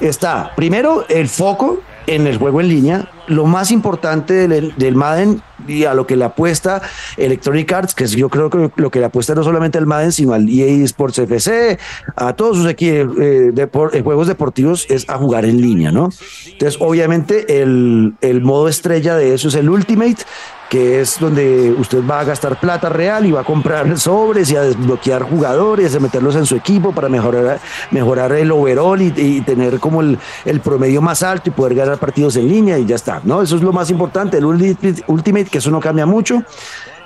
Está 0.00 0.52
primero 0.56 1.04
el 1.08 1.28
foco 1.28 1.80
en 2.06 2.26
el 2.26 2.38
juego 2.38 2.60
en 2.60 2.68
línea, 2.68 3.10
lo 3.26 3.46
más 3.46 3.70
importante 3.70 4.48
del, 4.48 4.74
del, 4.76 4.94
Madden 4.96 5.42
y 5.68 5.84
a 5.84 5.94
lo 5.94 6.06
que 6.06 6.16
le 6.16 6.24
apuesta 6.24 6.82
Electronic 7.16 7.72
Arts, 7.72 7.94
que 7.94 8.06
yo 8.06 8.28
creo 8.28 8.50
que 8.50 8.70
lo 8.76 8.90
que 8.90 8.98
le 8.98 9.04
apuesta 9.04 9.34
no 9.34 9.44
solamente 9.44 9.78
al 9.78 9.86
Madden, 9.86 10.12
sino 10.12 10.32
al 10.32 10.48
EA 10.48 10.84
Sports 10.84 11.18
FC, 11.18 11.78
a 12.16 12.32
todos 12.34 12.56
sus 12.56 12.66
equipos, 12.68 13.16
eh, 13.20 13.50
depor, 13.52 13.94
eh, 13.94 14.02
juegos 14.02 14.26
deportivos, 14.26 14.86
es 14.90 15.08
a 15.08 15.16
jugar 15.16 15.44
en 15.44 15.60
línea, 15.60 15.92
¿no? 15.92 16.10
Entonces, 16.46 16.80
obviamente, 16.80 17.62
el, 17.62 18.14
el 18.20 18.40
modo 18.40 18.68
estrella 18.68 19.16
de 19.16 19.34
eso 19.34 19.48
es 19.48 19.54
el 19.54 19.68
Ultimate, 19.68 20.24
que 20.70 21.00
es 21.00 21.18
donde 21.18 21.74
usted 21.76 21.98
va 22.08 22.20
a 22.20 22.24
gastar 22.24 22.58
plata 22.58 22.88
real 22.88 23.26
y 23.26 23.32
va 23.32 23.40
a 23.40 23.44
comprar 23.44 23.98
sobres 23.98 24.50
y 24.52 24.56
a 24.56 24.62
desbloquear 24.62 25.22
jugadores, 25.22 25.94
a 25.96 26.00
meterlos 26.00 26.36
en 26.36 26.46
su 26.46 26.54
equipo 26.54 26.92
para 26.94 27.08
mejorar, 27.08 27.60
mejorar 27.90 28.32
el 28.32 28.52
overall 28.52 29.02
y, 29.02 29.40
tener 29.40 29.80
como 29.80 30.00
el, 30.00 30.16
el, 30.44 30.60
promedio 30.60 31.02
más 31.02 31.24
alto 31.24 31.50
y 31.50 31.52
poder 31.52 31.74
ganar 31.74 31.98
partidos 31.98 32.36
en 32.36 32.48
línea 32.48 32.78
y 32.78 32.86
ya 32.86 32.94
está, 32.94 33.20
¿no? 33.24 33.42
Eso 33.42 33.56
es 33.56 33.62
lo 33.62 33.72
más 33.72 33.90
importante, 33.90 34.38
el 34.38 34.44
Ultimate, 34.44 35.46
que 35.46 35.58
eso 35.58 35.70
no 35.72 35.80
cambia 35.80 36.06
mucho. 36.06 36.44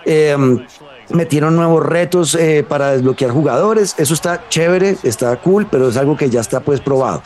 Eh, 0.04 0.36
metieron 1.10 1.56
nuevos 1.56 1.84
retos 1.84 2.34
eh, 2.34 2.64
para 2.68 2.92
desbloquear 2.92 3.30
jugadores, 3.30 3.94
eso 3.96 4.12
está 4.12 4.46
chévere, 4.48 4.96
está 5.02 5.34
cool, 5.36 5.66
pero 5.70 5.88
es 5.88 5.96
algo 5.96 6.16
que 6.16 6.28
ya 6.28 6.40
está 6.40 6.60
pues 6.60 6.80
probado. 6.80 7.22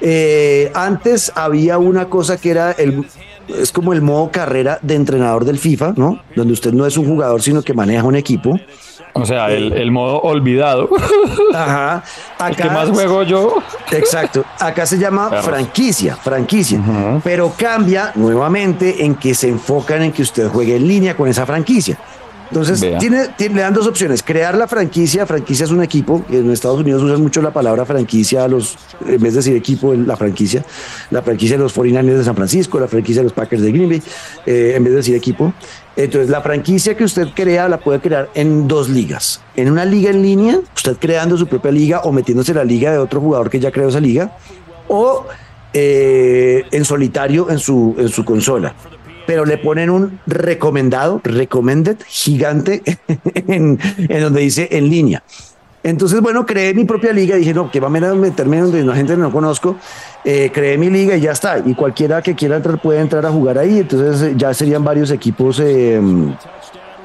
Eh, 0.00 0.70
antes 0.74 1.32
había 1.34 1.76
una 1.78 2.08
cosa 2.08 2.36
que 2.36 2.50
era 2.50 2.72
el, 2.72 3.06
es 3.48 3.72
como 3.72 3.92
el 3.92 4.02
modo 4.02 4.30
carrera 4.30 4.78
de 4.82 4.94
entrenador 4.94 5.44
del 5.44 5.58
FIFA, 5.58 5.94
¿no? 5.96 6.20
Donde 6.34 6.52
usted 6.52 6.72
no 6.72 6.86
es 6.86 6.96
un 6.96 7.06
jugador, 7.06 7.42
sino 7.42 7.62
que 7.62 7.74
maneja 7.74 8.04
un 8.04 8.16
equipo. 8.16 8.58
O 9.14 9.24
sea, 9.24 9.50
el, 9.50 9.72
el 9.72 9.90
modo 9.90 10.20
olvidado. 10.20 10.88
Ajá. 11.54 12.04
Acá, 12.38 12.48
el 12.48 12.56
que 12.56 12.70
más 12.70 12.90
juego 12.90 13.22
yo. 13.24 13.54
Exacto. 13.90 14.44
Acá 14.60 14.86
se 14.86 14.98
llama 14.98 15.30
franquicia, 15.42 16.16
franquicia. 16.16 16.78
Uh 16.78 16.82
-huh. 16.82 17.20
Pero 17.24 17.52
cambia 17.56 18.12
nuevamente 18.14 19.04
en 19.04 19.16
que 19.16 19.34
se 19.34 19.48
enfocan 19.48 20.02
en 20.02 20.12
que 20.12 20.22
usted 20.22 20.48
juegue 20.48 20.76
en 20.76 20.86
línea 20.86 21.16
con 21.16 21.28
esa 21.28 21.44
franquicia. 21.46 21.98
Entonces, 22.50 22.80
tiene, 22.98 23.28
tiene, 23.36 23.56
le 23.56 23.60
dan 23.60 23.74
dos 23.74 23.86
opciones. 23.86 24.22
Crear 24.22 24.56
la 24.56 24.66
franquicia. 24.66 25.26
Franquicia 25.26 25.64
es 25.64 25.70
un 25.70 25.82
equipo. 25.82 26.24
En 26.30 26.50
Estados 26.50 26.80
Unidos 26.80 27.02
usan 27.02 27.20
mucho 27.20 27.42
la 27.42 27.52
palabra 27.52 27.84
franquicia 27.84 28.44
a 28.44 28.48
los, 28.48 28.76
en 29.06 29.20
vez 29.20 29.34
de 29.34 29.38
decir 29.38 29.56
equipo, 29.56 29.94
la 29.94 30.16
franquicia. 30.16 30.64
La 31.10 31.22
franquicia 31.22 31.56
de 31.56 31.62
los 31.62 31.76
49ers 31.76 32.18
de 32.18 32.24
San 32.24 32.34
Francisco, 32.34 32.80
la 32.80 32.88
franquicia 32.88 33.20
de 33.20 33.24
los 33.24 33.32
Packers 33.32 33.62
de 33.62 33.72
Green 33.72 33.88
Bay, 33.88 34.02
eh, 34.46 34.72
en 34.76 34.84
vez 34.84 34.92
de 34.92 34.96
decir 34.96 35.14
equipo. 35.14 35.52
Entonces, 35.96 36.30
la 36.30 36.40
franquicia 36.40 36.96
que 36.96 37.04
usted 37.04 37.28
crea 37.34 37.68
la 37.68 37.78
puede 37.80 38.00
crear 38.00 38.30
en 38.34 38.68
dos 38.68 38.88
ligas. 38.88 39.42
En 39.56 39.70
una 39.70 39.84
liga 39.84 40.10
en 40.10 40.22
línea, 40.22 40.60
usted 40.74 40.96
creando 40.98 41.36
su 41.36 41.46
propia 41.46 41.72
liga 41.72 42.00
o 42.00 42.12
metiéndose 42.12 42.52
en 42.52 42.58
la 42.58 42.64
liga 42.64 42.92
de 42.92 42.98
otro 42.98 43.20
jugador 43.20 43.50
que 43.50 43.60
ya 43.60 43.70
creó 43.70 43.88
esa 43.88 44.00
liga, 44.00 44.36
o 44.86 45.26
eh, 45.72 46.64
en 46.70 46.84
solitario 46.84 47.50
en 47.50 47.58
su, 47.58 47.94
en 47.98 48.08
su 48.08 48.24
consola 48.24 48.74
pero 49.28 49.44
le 49.44 49.58
ponen 49.58 49.90
un 49.90 50.20
recomendado, 50.26 51.20
recommended, 51.22 51.98
gigante, 52.06 52.82
en, 53.46 53.78
donde 54.08 54.40
dice 54.40 54.68
en 54.70 54.88
línea. 54.88 55.22
Entonces, 55.82 56.22
bueno, 56.22 56.46
creé 56.46 56.72
mi 56.72 56.86
propia 56.86 57.12
liga. 57.12 57.36
Dije, 57.36 57.52
no, 57.52 57.70
qué 57.70 57.78
va 57.78 57.88
a 57.88 57.90
meterme 57.90 58.58
donde 58.58 58.82
la 58.82 58.94
gente 58.94 59.18
no 59.18 59.30
conozco. 59.30 59.76
Eh, 60.24 60.50
creé 60.50 60.78
mi 60.78 60.88
liga 60.88 61.14
y 61.14 61.20
ya 61.20 61.32
está. 61.32 61.58
Y 61.58 61.74
cualquiera 61.74 62.22
que 62.22 62.34
quiera 62.34 62.56
entrar 62.56 62.80
puede 62.80 63.00
entrar 63.00 63.26
a 63.26 63.30
jugar 63.30 63.58
ahí. 63.58 63.80
Entonces, 63.80 64.32
ya 64.34 64.54
serían 64.54 64.82
varios 64.82 65.10
equipos, 65.10 65.60
eh, 65.62 66.00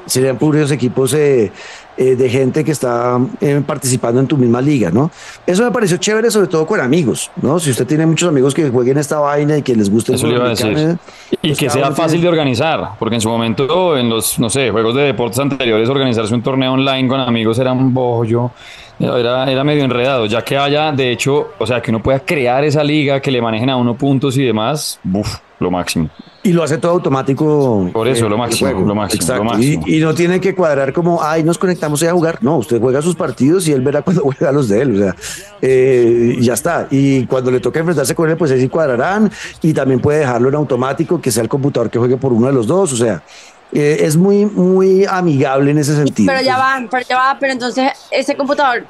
serían 0.05 0.37
puros 0.37 0.71
equipos 0.71 1.13
eh, 1.13 1.51
de 1.97 2.29
gente 2.29 2.63
que 2.63 2.71
está 2.71 3.19
eh, 3.41 3.61
participando 3.65 4.19
en 4.19 4.27
tu 4.27 4.37
misma 4.37 4.61
liga, 4.61 4.89
¿no? 4.91 5.11
Eso 5.45 5.63
me 5.63 5.71
pareció 5.71 5.97
chévere, 5.97 6.31
sobre 6.31 6.47
todo 6.47 6.65
con 6.65 6.79
amigos, 6.79 7.31
¿no? 7.41 7.59
Si 7.59 7.69
usted 7.71 7.85
tiene 7.85 8.05
muchos 8.05 8.29
amigos 8.29 8.53
que 8.53 8.69
jueguen 8.69 8.97
esta 8.97 9.19
vaina 9.19 9.57
y 9.57 9.61
que 9.61 9.75
les 9.75 9.89
guste 9.89 10.15
Eso 10.15 10.27
le 10.27 10.35
iba 10.35 10.45
a 10.45 10.49
decir. 10.49 10.97
Y 11.41 11.47
pues 11.47 11.59
que 11.59 11.69
sea 11.69 11.91
fácil 11.91 12.21
de 12.21 12.27
organizar, 12.27 12.91
porque 12.97 13.15
en 13.15 13.21
su 13.21 13.29
momento, 13.29 13.97
en 13.97 14.09
los, 14.09 14.39
no 14.39 14.49
sé, 14.49 14.71
juegos 14.71 14.95
de 14.95 15.03
deportes 15.03 15.39
anteriores, 15.39 15.89
organizarse 15.89 16.33
un 16.33 16.41
torneo 16.41 16.73
online 16.73 17.07
con 17.07 17.19
amigos 17.19 17.59
era 17.59 17.71
un 17.73 17.93
bollo. 17.93 18.51
Era, 18.99 19.51
era 19.51 19.63
medio 19.63 19.83
enredado, 19.83 20.25
ya 20.27 20.43
que 20.43 20.57
haya, 20.57 20.91
de 20.91 21.11
hecho, 21.11 21.49
o 21.57 21.65
sea, 21.65 21.81
que 21.81 21.89
uno 21.89 22.01
pueda 22.01 22.19
crear 22.19 22.63
esa 22.63 22.83
liga, 22.83 23.19
que 23.19 23.31
le 23.31 23.41
manejen 23.41 23.69
a 23.69 23.75
uno 23.75 23.95
puntos 23.95 24.37
y 24.37 24.43
demás, 24.43 24.99
buf, 25.03 25.39
lo 25.63 25.71
máximo. 25.71 26.09
Y 26.43 26.51
lo 26.51 26.61
hace 26.61 26.77
todo 26.77 26.91
automático. 26.91 27.89
Por 27.93 28.07
eso, 28.07 28.27
lo 28.27 28.37
máximo, 28.37 28.71
lo 28.71 28.93
máximo. 28.93 29.57
Y, 29.87 29.99
no 29.99 30.13
tiene 30.13 30.41
que 30.41 30.53
cuadrar 30.53 30.91
como, 30.91 31.23
ay, 31.23 31.41
nos 31.41 31.57
conectamos 31.57 32.03
a 32.03 32.11
jugar. 32.11 32.39
No, 32.41 32.57
usted 32.57 32.81
juega 32.81 33.01
sus 33.01 33.15
partidos 33.15 33.67
y 33.67 33.71
él 33.71 33.81
verá 33.81 34.01
cuando 34.03 34.21
juega 34.23 34.51
los 34.51 34.67
de 34.67 34.81
él. 34.81 34.95
O 34.95 34.97
sea, 35.03 35.15
eh, 35.61 36.35
ya 36.39 36.53
está. 36.53 36.87
Y 36.91 37.25
cuando 37.25 37.49
le 37.49 37.59
toque 37.61 37.79
enfrentarse 37.79 38.13
con 38.13 38.29
él, 38.29 38.37
pues 38.37 38.51
así 38.51 38.67
cuadrarán. 38.67 39.31
Y 39.61 39.73
también 39.73 40.01
puede 40.01 40.19
dejarlo 40.19 40.49
en 40.49 40.55
automático, 40.55 41.21
que 41.21 41.31
sea 41.31 41.43
el 41.43 41.49
computador 41.49 41.89
que 41.89 41.97
juegue 41.97 42.17
por 42.17 42.33
uno 42.33 42.47
de 42.47 42.53
los 42.53 42.67
dos. 42.67 42.91
O 42.91 42.97
sea, 42.97 43.23
eh, 43.71 43.99
es 44.01 44.17
muy, 44.17 44.45
muy 44.45 45.05
amigable 45.05 45.71
en 45.71 45.79
ese 45.79 45.95
sentido. 45.95 46.31
Pero 46.31 46.45
ya 46.45 46.57
va, 46.57 46.85
pero 46.91 47.05
ya 47.07 47.17
va, 47.17 47.37
pero 47.39 47.53
entonces 47.53 47.91
ese 48.11 48.35
computador 48.35 48.85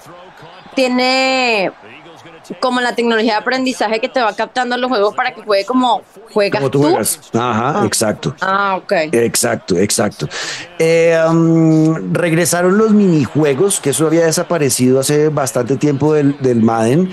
tiene 0.75 1.71
como 2.59 2.81
la 2.81 2.95
tecnología 2.95 3.33
de 3.33 3.39
aprendizaje 3.39 3.99
que 3.99 4.09
te 4.09 4.21
va 4.21 4.33
captando 4.35 4.77
los 4.77 4.89
juegos 4.89 5.15
para 5.15 5.33
que 5.33 5.41
juegue 5.41 5.65
como 5.65 6.01
juegas 6.31 6.59
como 6.59 6.71
tú. 6.71 6.81
Juegas. 6.81 7.19
Ajá, 7.33 7.81
ah. 7.81 7.85
exacto. 7.85 8.35
Ah, 8.41 8.75
ok. 8.77 8.91
Exacto, 9.11 9.77
exacto. 9.77 10.27
Eh, 10.79 11.17
um, 11.29 12.13
regresaron 12.13 12.77
los 12.77 12.91
minijuegos, 12.91 13.79
que 13.79 13.91
eso 13.91 14.07
había 14.07 14.25
desaparecido 14.25 14.99
hace 14.99 15.29
bastante 15.29 15.77
tiempo 15.77 16.13
del, 16.13 16.37
del 16.39 16.61
Madden, 16.61 17.11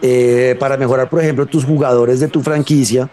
eh, 0.00 0.56
para 0.58 0.76
mejorar, 0.76 1.08
por 1.08 1.20
ejemplo, 1.20 1.46
tus 1.46 1.64
jugadores 1.64 2.20
de 2.20 2.28
tu 2.28 2.42
franquicia. 2.42 3.08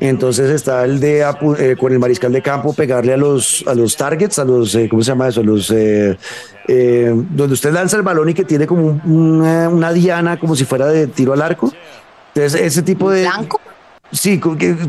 Entonces 0.00 0.50
está 0.50 0.84
el 0.86 0.98
de 0.98 1.20
eh, 1.58 1.76
con 1.78 1.92
el 1.92 1.98
mariscal 1.98 2.32
de 2.32 2.40
campo 2.40 2.72
pegarle 2.72 3.12
a 3.12 3.18
los 3.18 3.62
a 3.66 3.74
los 3.74 3.96
targets, 3.96 4.38
a 4.38 4.44
los 4.44 4.74
eh, 4.74 4.88
¿cómo 4.88 5.02
se 5.02 5.08
llama 5.08 5.28
eso? 5.28 5.42
Los 5.42 5.70
eh, 5.70 6.16
donde 6.66 7.52
usted 7.52 7.70
lanza 7.70 7.98
el 7.98 8.02
balón 8.02 8.30
y 8.30 8.34
que 8.34 8.44
tiene 8.44 8.66
como 8.66 8.98
una, 9.04 9.92
diana 9.92 10.40
como 10.40 10.56
si 10.56 10.64
fuera 10.64 10.86
de 10.86 11.06
tiro 11.06 11.34
al 11.34 11.42
arco. 11.42 11.70
Entonces 12.34 12.62
ese 12.62 12.82
tipo 12.82 13.10
de 13.10 13.22
blanco. 13.22 13.60
Sí, 14.12 14.40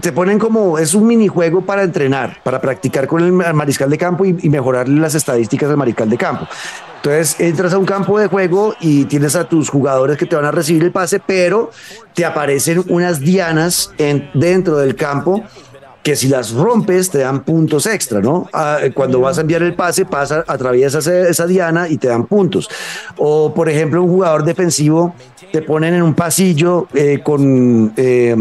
te 0.01 0.11
ponen 0.11 0.39
como, 0.39 0.79
es 0.79 0.95
un 0.95 1.05
minijuego 1.05 1.61
para 1.61 1.83
entrenar, 1.83 2.39
para 2.43 2.59
practicar 2.59 3.07
con 3.07 3.23
el 3.23 3.31
mariscal 3.31 3.89
de 3.89 3.97
campo 3.97 4.25
y, 4.25 4.35
y 4.41 4.49
mejorarle 4.49 4.99
las 4.99 5.13
estadísticas 5.13 5.69
del 5.69 5.77
mariscal 5.77 6.09
de 6.09 6.17
campo. 6.17 6.47
Entonces 7.03 7.39
entras 7.39 7.73
a 7.73 7.79
un 7.79 7.85
campo 7.85 8.19
de 8.19 8.27
juego 8.27 8.75
y 8.79 9.05
tienes 9.05 9.35
a 9.35 9.45
tus 9.45 9.69
jugadores 9.69 10.17
que 10.17 10.27
te 10.27 10.35
van 10.35 10.45
a 10.45 10.51
recibir 10.51 10.83
el 10.83 10.91
pase, 10.91 11.19
pero 11.19 11.71
te 12.13 12.25
aparecen 12.25 12.83
unas 12.89 13.19
dianas 13.19 13.91
en, 13.97 14.29
dentro 14.33 14.77
del 14.77 14.95
campo 14.95 15.43
que 16.03 16.15
si 16.15 16.27
las 16.27 16.51
rompes 16.53 17.09
te 17.09 17.19
dan 17.19 17.43
puntos 17.43 17.85
extra, 17.85 18.21
¿no? 18.21 18.49
Ah, 18.53 18.79
cuando 18.93 19.19
vas 19.19 19.37
a 19.37 19.41
enviar 19.41 19.61
el 19.61 19.75
pase, 19.75 20.05
pasa, 20.05 20.43
atraviesas 20.47 21.05
esa 21.07 21.45
diana 21.45 21.87
y 21.87 21.97
te 21.97 22.07
dan 22.07 22.25
puntos. 22.25 22.69
O, 23.17 23.53
por 23.53 23.69
ejemplo, 23.69 24.01
un 24.03 24.09
jugador 24.09 24.43
defensivo 24.43 25.13
te 25.51 25.61
ponen 25.61 25.93
en 25.93 26.01
un 26.01 26.13
pasillo 26.13 26.87
eh, 26.93 27.21
con... 27.23 27.93
Eh, 27.97 28.35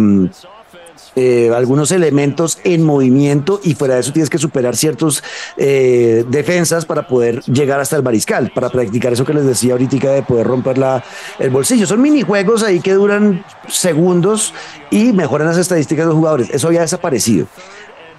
eh, 1.16 1.50
algunos 1.54 1.90
elementos 1.90 2.58
en 2.62 2.84
movimiento 2.84 3.60
y 3.64 3.74
fuera 3.74 3.94
de 3.94 4.00
eso 4.00 4.12
tienes 4.12 4.30
que 4.30 4.38
superar 4.38 4.76
ciertos 4.76 5.24
eh, 5.56 6.24
defensas 6.28 6.84
para 6.84 7.08
poder 7.08 7.42
llegar 7.46 7.80
hasta 7.80 7.96
el 7.96 8.02
mariscal, 8.02 8.52
para 8.54 8.70
practicar 8.70 9.12
eso 9.12 9.24
que 9.24 9.34
les 9.34 9.44
decía 9.44 9.72
ahorita 9.72 10.12
de 10.12 10.22
poder 10.22 10.46
romper 10.46 10.78
la, 10.78 11.02
el 11.38 11.50
bolsillo. 11.50 11.86
Son 11.86 12.00
minijuegos 12.00 12.62
ahí 12.62 12.80
que 12.80 12.94
duran 12.94 13.44
segundos 13.66 14.54
y 14.90 15.12
mejoran 15.12 15.48
las 15.48 15.58
estadísticas 15.58 16.04
de 16.04 16.08
los 16.10 16.16
jugadores. 16.16 16.50
Eso 16.50 16.68
había 16.68 16.82
desaparecido. 16.82 17.46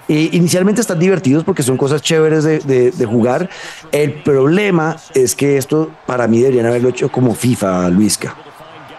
inicialmente 0.10 0.82
están 0.82 0.99
divertidos 0.99 1.45
porque 1.45 1.63
son 1.63 1.77
cosas 1.77 2.01
chéveres 2.01 2.43
de, 2.43 2.91
de, 2.91 3.06
jugar. 3.06 3.49
El 3.93 4.21
problema 4.21 4.97
es 5.13 5.34
que 5.36 5.58
esto 5.58 5.91
para 6.06 6.27
mí 6.27 6.39
deberían 6.39 6.65
haberlo 6.65 6.89
hecho 6.89 7.10
como 7.10 7.34
FIFA, 7.34 7.89
Luisca 7.89 8.36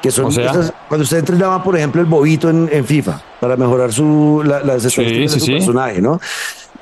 que 0.03 0.11
son 0.11 0.35
cuando 0.89 1.05
usted 1.05 1.19
entrenaba, 1.19 1.63
por 1.63 1.77
ejemplo, 1.77 2.01
el 2.01 2.07
bobito 2.07 2.51
en, 2.51 2.85
FIFA 2.85 3.23
para 3.41 3.57
mejorar 3.57 3.93
su, 3.93 4.43
la, 4.45 4.61
las 4.61 4.85
estadísticas 4.85 5.35
de 5.35 5.41
su 5.41 5.47
personaje, 5.47 6.03
¿no? 6.03 6.21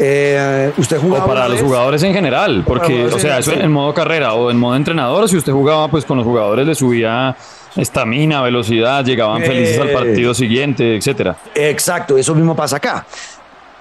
Eh, 0.02 0.72
usted 0.78 0.98
jugaba 0.98 1.26
o 1.26 1.28
para 1.28 1.48
los 1.48 1.61
jugadores 1.61 2.02
en 2.02 2.14
general, 2.14 2.64
porque, 2.66 3.04
o 3.04 3.18
sea, 3.18 3.38
eso 3.38 3.52
en 3.52 3.70
modo 3.70 3.92
carrera 3.92 4.33
o 4.33 4.50
en 4.50 4.56
modo 4.56 4.74
entrenador, 4.74 5.28
si 5.28 5.37
usted 5.37 5.52
jugaba, 5.52 5.88
pues 5.88 6.06
con 6.06 6.16
los 6.16 6.26
jugadores 6.26 6.66
le 6.66 6.74
subía 6.74 7.37
estamina, 7.76 8.40
velocidad, 8.40 9.04
llegaban 9.04 9.42
felices 9.42 9.78
al 9.78 9.90
partido 9.90 10.33
siguiente, 10.33 10.96
etcétera. 10.96 11.37
Exacto, 11.54 12.16
eso 12.16 12.35
mismo 12.35 12.56
pasa 12.56 12.76
acá. 12.76 13.06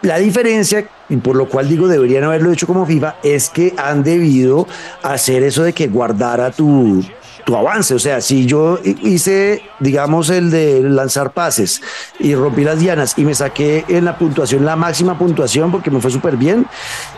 La 0.01 0.17
diferencia, 0.17 0.85
y 1.07 1.17
por 1.17 1.37
lo 1.37 1.47
cual 1.47 1.69
digo 1.69 1.87
deberían 1.87 2.25
haberlo 2.25 2.51
hecho 2.51 2.67
como 2.67 2.85
FIFA, 2.85 3.15
es 3.23 3.49
que 3.49 3.73
han 3.77 4.03
debido 4.03 4.67
hacer 5.01 5.43
eso 5.43 5.63
de 5.63 5.71
que 5.71 5.87
guardara 5.87 6.51
tu, 6.51 7.01
tu 7.49 7.57
avance. 7.57 7.95
O 7.95 7.99
sea, 7.99 8.21
si 8.21 8.45
yo 8.45 8.79
hice, 8.83 9.63
digamos, 9.79 10.29
el 10.29 10.51
de 10.51 10.83
lanzar 10.83 11.31
pases 11.31 11.81
y 12.19 12.35
rompí 12.35 12.63
las 12.63 12.79
dianas 12.79 13.15
y 13.17 13.23
me 13.23 13.33
saqué 13.33 13.85
en 13.87 14.05
la 14.05 14.19
puntuación 14.19 14.65
la 14.65 14.75
máxima 14.75 15.17
puntuación 15.17 15.71
porque 15.71 15.89
me 15.89 15.99
fue 15.99 16.11
súper 16.11 16.37
bien, 16.37 16.67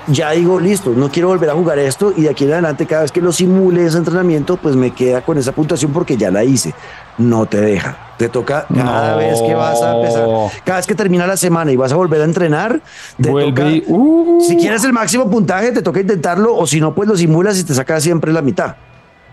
ya 0.07 0.31
digo, 0.31 0.57
listo, 0.57 0.93
no 0.95 1.11
quiero 1.11 1.27
volver 1.27 1.49
a 1.49 1.53
jugar 1.53 1.79
esto 1.79 2.13
y 2.15 2.21
de 2.21 2.29
aquí 2.29 2.45
en 2.45 2.53
adelante 2.53 2.85
cada 2.85 3.01
vez 3.01 3.11
que 3.11 3.19
lo 3.19 3.33
simule 3.33 3.85
ese 3.85 3.97
entrenamiento, 3.97 4.55
pues 4.55 4.77
me 4.77 4.91
queda 4.91 5.21
con 5.21 5.37
esa 5.37 5.51
puntuación 5.51 5.91
porque 5.91 6.15
ya 6.15 6.31
la 6.31 6.45
hice. 6.45 6.73
No 7.17 7.45
te 7.45 7.59
deja. 7.59 7.97
Te 8.17 8.29
toca 8.29 8.67
cada 8.73 9.17
vez 9.17 9.41
que 9.41 9.53
vas 9.53 9.81
a 9.81 9.95
empezar, 9.95 10.27
cada 10.63 10.77
vez 10.77 10.87
que 10.87 10.95
termina 10.95 11.27
la 11.27 11.35
semana 11.35 11.71
y 11.71 11.75
vas 11.75 11.91
a 11.91 11.95
volver 11.95 12.21
a 12.21 12.23
entrenar, 12.23 12.79
Vuelve 13.17 13.83
uh. 13.87 14.39
si 14.47 14.55
quieres 14.55 14.83
el 14.85 14.93
máximo 14.93 15.29
puntaje, 15.29 15.71
te 15.71 15.81
toca 15.81 15.99
intentarlo 15.99 16.55
o 16.55 16.65
si 16.67 16.79
no, 16.79 16.93
pues 16.93 17.09
lo 17.09 17.17
simulas 17.17 17.59
y 17.59 17.63
te 17.65 17.73
saca 17.73 17.99
siempre 17.99 18.31
la 18.31 18.41
mitad. 18.41 18.75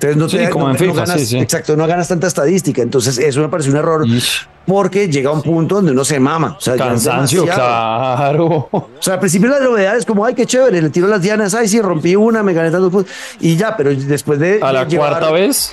Entonces 0.00 0.16
no 0.16 0.28
te, 0.28 0.50
como 0.50 0.70
en 0.70 0.76
FIFA, 0.76 1.06
ganas, 1.06 1.32
exacto, 1.32 1.76
no 1.76 1.86
ganas 1.86 2.06
tanta 2.06 2.28
estadística. 2.28 2.82
Entonces 2.82 3.18
eso 3.18 3.40
me 3.40 3.48
parece 3.48 3.70
un 3.70 3.76
error 3.76 4.06
porque 4.64 5.08
llega 5.08 5.30
a 5.30 5.32
un 5.32 5.42
punto 5.42 5.76
donde 5.76 5.90
uno 5.90 6.04
se 6.04 6.20
mama. 6.20 6.54
O 6.56 6.60
sea, 6.60 6.76
Cansancio, 6.76 7.44
claro. 7.44 8.68
O 8.70 8.88
sea, 9.00 9.14
al 9.14 9.20
principio 9.20 9.48
la 9.48 9.58
novedad 9.58 9.96
es 9.96 10.04
como, 10.04 10.24
ay, 10.24 10.34
qué 10.34 10.46
chévere, 10.46 10.80
le 10.82 10.90
tiro 10.90 11.08
las 11.08 11.22
dianas, 11.22 11.54
ay, 11.54 11.66
sí, 11.66 11.80
rompí 11.80 12.14
una, 12.14 12.42
me 12.42 12.52
gané 12.52 12.70
tantos 12.70 12.92
puntos 12.92 13.12
y 13.40 13.56
ya, 13.56 13.76
pero 13.76 13.94
después 13.94 14.38
de... 14.38 14.60
A 14.62 14.72
la 14.72 14.86
cuarta 14.86 15.32
vez. 15.32 15.72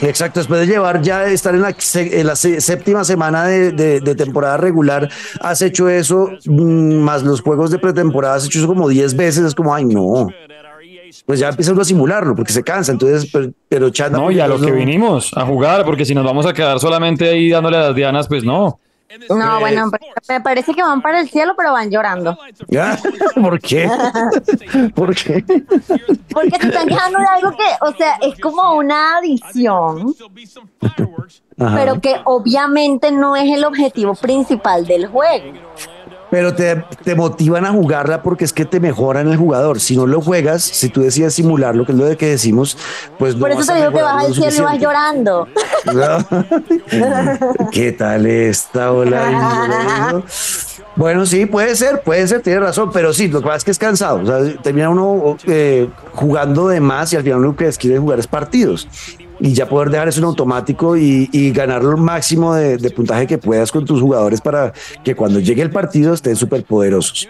Exacto, 0.00 0.40
después 0.40 0.60
de 0.60 0.66
llevar 0.66 1.02
ya 1.02 1.26
estar 1.26 1.54
en 1.54 1.62
la, 1.62 1.74
en 1.94 2.26
la 2.26 2.36
séptima 2.36 3.04
semana 3.04 3.44
de, 3.44 3.72
de, 3.72 4.14
temporada 4.14 4.56
regular, 4.56 5.10
has 5.40 5.60
hecho 5.60 5.88
eso, 5.88 6.30
mm, 6.46 6.94
más 6.94 7.22
los 7.24 7.42
juegos 7.42 7.70
de 7.70 7.78
pretemporada, 7.78 8.36
has 8.36 8.46
hecho 8.46 8.60
eso 8.60 8.68
como 8.68 8.88
10 8.88 9.16
veces, 9.16 9.44
es 9.44 9.54
como, 9.54 9.74
ay, 9.74 9.84
no 9.84 10.28
pues 11.26 11.40
ya 11.40 11.48
empiezan 11.48 11.78
a 11.78 11.84
simularlo 11.84 12.34
porque 12.34 12.52
se 12.52 12.62
cansa. 12.62 12.92
Entonces, 12.92 13.30
pero, 13.32 13.50
pero 13.68 13.90
No, 14.10 14.30
y 14.30 14.40
a 14.40 14.48
lo 14.48 14.60
que 14.60 14.70
vinimos, 14.70 15.30
a 15.36 15.44
jugar, 15.44 15.84
porque 15.84 16.04
si 16.04 16.14
nos 16.14 16.24
vamos 16.24 16.46
a 16.46 16.52
quedar 16.52 16.78
solamente 16.80 17.28
ahí 17.28 17.50
dándole 17.50 17.76
a 17.76 17.80
las 17.80 17.94
dianas, 17.94 18.28
pues 18.28 18.44
no. 18.44 18.78
No, 19.28 19.58
bueno, 19.58 19.90
me 20.28 20.40
parece 20.40 20.72
que 20.72 20.82
van 20.82 21.02
para 21.02 21.20
el 21.20 21.28
cielo, 21.28 21.54
pero 21.56 21.72
van 21.72 21.90
llorando. 21.90 22.38
¿Por 23.34 23.60
qué? 23.60 23.90
¿Por 24.94 25.14
qué? 25.16 25.44
Porque 26.32 26.56
se 26.60 26.68
están 26.68 26.86
quejando 26.86 27.18
de 27.18 27.26
algo 27.26 27.50
que, 27.56 27.64
o 27.80 27.92
sea, 27.92 28.18
es 28.22 28.38
como 28.38 28.74
una 28.74 29.18
adición, 29.18 30.14
pero 31.56 32.00
que 32.00 32.20
obviamente 32.24 33.10
no 33.10 33.34
es 33.34 33.50
el 33.50 33.64
objetivo 33.64 34.14
principal 34.14 34.86
del 34.86 35.08
juego 35.08 35.58
pero 36.30 36.54
te, 36.54 36.84
te, 37.04 37.14
motivan 37.14 37.66
a 37.66 37.70
jugarla 37.70 38.22
porque 38.22 38.44
es 38.44 38.52
que 38.52 38.64
te 38.64 38.80
mejoran 38.80 39.28
el 39.28 39.36
jugador. 39.36 39.80
Si 39.80 39.96
no 39.96 40.06
lo 40.06 40.20
juegas, 40.20 40.62
si 40.62 40.88
tú 40.88 41.02
decides 41.02 41.34
simular 41.34 41.74
lo 41.74 41.84
que 41.84 41.92
es 41.92 41.98
lo 41.98 42.04
de 42.04 42.16
que 42.16 42.26
decimos, 42.26 42.78
pues 43.18 43.34
Por 43.34 43.50
eso 43.50 43.72
te 43.72 43.78
digo 43.78 43.90
que 43.90 44.02
vas 44.02 44.24
al 44.24 44.34
cielo 44.34 44.56
y 44.56 44.60
vas 44.60 44.78
llorando. 44.78 45.48
¿Qué 47.72 47.92
tal 47.92 48.26
esta 48.26 48.92
hola? 48.92 50.22
Bueno, 50.96 51.24
sí, 51.24 51.46
puede 51.46 51.76
ser, 51.76 52.02
puede 52.02 52.26
ser, 52.28 52.42
tiene 52.42 52.60
razón, 52.60 52.90
pero 52.92 53.12
sí, 53.12 53.28
lo 53.28 53.40
que 53.40 53.46
pasa 53.46 53.56
es 53.58 53.64
que 53.64 53.70
es 53.70 53.78
cansado. 53.78 54.20
O 54.20 54.26
sea, 54.26 54.62
termina 54.62 54.90
uno 54.90 55.36
eh, 55.46 55.88
jugando 56.12 56.68
de 56.68 56.80
más 56.80 57.12
y 57.12 57.16
al 57.16 57.22
final 57.22 57.42
lo 57.42 57.56
que 57.56 57.70
quiere 57.70 57.98
jugar 57.98 58.18
es 58.18 58.26
partidos 58.26 58.86
y 59.40 59.54
ya 59.54 59.68
poder 59.68 59.90
dejar 59.90 60.08
eso 60.08 60.20
en 60.20 60.26
automático 60.26 60.96
y, 60.96 61.50
ganar 61.52 61.82
lo 61.82 61.96
máximo 61.96 62.54
de, 62.54 62.90
puntaje 62.90 63.26
que 63.26 63.38
puedas 63.38 63.72
con 63.72 63.84
tus 63.84 64.00
jugadores 64.00 64.40
para 64.40 64.72
que 65.02 65.14
cuando 65.14 65.40
llegue 65.40 65.62
el 65.62 65.70
partido 65.70 66.14
estén 66.14 66.36
súper 66.36 66.64
poderosos. 66.64 67.28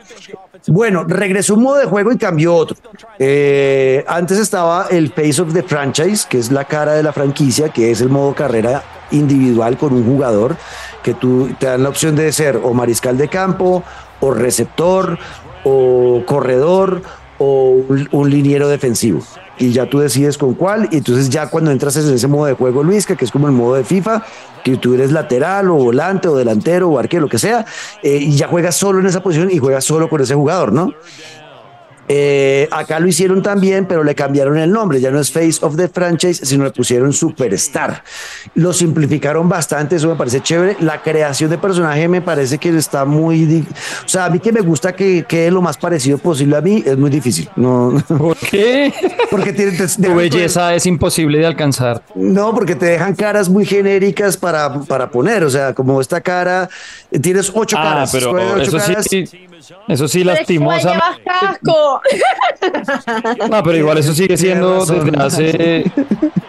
Bueno, 0.66 1.05
regresó 1.05 1.55
un 1.55 1.62
modo 1.62 1.77
de 1.77 1.87
juego 1.87 2.12
y 2.12 2.18
cambió 2.18 2.55
otro. 2.55 2.77
Eh, 3.18 4.05
antes 4.07 4.38
estaba 4.38 4.88
el 4.90 5.11
Face 5.12 5.40
of 5.40 5.55
the 5.55 5.62
Franchise, 5.62 6.27
que 6.29 6.38
es 6.38 6.51
la 6.51 6.64
cara 6.64 6.92
de 6.92 7.03
la 7.03 7.12
franquicia, 7.12 7.70
que 7.70 7.90
es 7.90 8.01
el 8.01 8.11
modo 8.11 8.35
carrera 8.35 8.83
individual 9.11 9.79
con 9.79 9.94
un 9.94 10.05
jugador, 10.05 10.57
que 11.03 11.14
tú 11.14 11.49
te 11.59 11.66
dan 11.66 11.83
la 11.83 11.88
opción 11.88 12.14
de 12.14 12.31
ser 12.33 12.61
o 12.62 12.75
mariscal 12.75 13.16
de 13.16 13.29
campo, 13.29 13.83
o 14.20 14.33
receptor, 14.33 15.18
o 15.64 16.23
corredor, 16.27 17.03
o 17.42 17.83
un, 18.12 18.31
liniero 18.31 18.68
defensivo 18.68 19.22
y 19.59 19.72
ya 19.72 19.87
tú 19.87 19.98
decides 19.98 20.37
con 20.37 20.53
cuál. 20.53 20.88
Y 20.92 20.98
entonces 20.98 21.31
ya 21.31 21.48
cuando 21.48 21.70
entras 21.70 21.96
en 21.96 22.14
ese 22.14 22.29
modo 22.29 22.44
de 22.46 22.53
juego, 22.53 22.83
Luisca, 22.83 23.16
que 23.16 23.24
es 23.24 23.31
como 23.31 23.46
el 23.46 23.55
modo 23.55 23.76
de 23.76 23.85
FIFA, 23.85 24.22
que 24.62 24.76
tú 24.76 24.92
eres 24.92 25.11
lateral 25.11 25.70
o 25.70 25.74
volante 25.74 26.29
o 26.29 26.37
delantero 26.37 26.90
o 26.90 26.98
arquero, 26.98 27.22
lo 27.22 27.29
que 27.29 27.38
sea, 27.38 27.64
eh, 28.03 28.18
y 28.18 28.37
ya 28.37 28.46
juegas 28.46 28.76
solo 28.76 29.00
en 29.00 29.07
esa 29.07 29.22
posición 29.22 29.50
y 29.50 29.59
juegas 29.59 29.85
solo 29.85 30.11
con 30.11 30.20
ese 30.20 30.35
jugador, 30.35 30.72
¿no? 30.72 30.92
Eh, 32.12 32.66
acá 32.73 32.99
lo 32.99 33.07
hicieron 33.07 33.40
también, 33.40 33.87
pero 33.87 34.03
le 34.03 34.16
cambiaron 34.16 34.59
el 34.59 34.73
nombre. 34.73 35.01
Ya 35.01 35.12
no 35.12 35.20
es 35.20 35.31
Face 35.31 35.59
of 35.61 35.77
the 35.77 35.87
Franchise, 35.87 36.44
sino 36.44 36.64
le 36.64 36.73
pusieron 36.73 37.12
Superstar. 37.12 38.03
Lo 38.57 38.73
simplificaron 38.73 39.49
bastante, 39.49 39.94
eso 39.94 40.09
me 40.09 40.16
parece 40.16 40.40
chévere. 40.40 40.77
La 40.81 41.03
creación 41.03 41.51
de 41.51 41.59
personaje 41.59 42.09
me 42.09 42.20
parece 42.20 42.59
que 42.59 42.70
está 42.70 43.05
muy. 43.05 43.64
O 44.05 44.09
sea, 44.09 44.25
a 44.25 44.31
mí 44.31 44.40
que 44.40 44.51
me 44.51 44.61
gusta 44.61 44.92
que 44.92 45.25
quede 45.29 45.53
lo 45.53 45.62
más 45.62 45.77
parecido 45.77 46.18
posible 46.18 46.57
a 46.57 46.61
mí, 46.61 46.83
es 46.85 46.99
muy 46.99 47.11
difícil. 47.11 47.49
No, 47.55 48.03
¿Por 48.09 48.37
qué? 48.38 48.92
Porque 49.31 49.53
tiene, 49.53 49.70
te, 49.79 49.87
tu 49.87 50.12
belleza 50.12 50.75
es 50.75 50.87
imposible 50.87 51.38
de 51.38 51.46
alcanzar. 51.46 52.03
No, 52.16 52.53
porque 52.53 52.75
te 52.75 52.87
dejan 52.87 53.14
caras 53.14 53.49
muy 53.49 53.64
genéricas 53.64 54.37
para, 54.37 54.81
para 54.81 55.12
poner. 55.12 55.44
O 55.44 55.51
sea, 55.51 55.75
como 55.75 56.01
esta 56.01 56.20
cara, 56.20 56.68
tienes 57.23 57.53
ocho 57.55 57.77
ah, 57.79 57.85
caras. 57.85 58.11
Pero 58.11 58.33
ocho 58.33 58.62
eso 58.62 58.79
caras. 58.79 59.07
sí. 59.09 59.25
Eso 59.88 60.09
sí, 60.09 60.25
lastimosa. 60.25 60.99
casco. 61.25 62.01
No, 63.51 63.62
pero 63.62 63.77
igual 63.77 63.99
eso 63.99 64.12
sigue 64.12 64.37
siendo 64.37 64.85
desde 64.85 65.16
hace. 65.23 65.92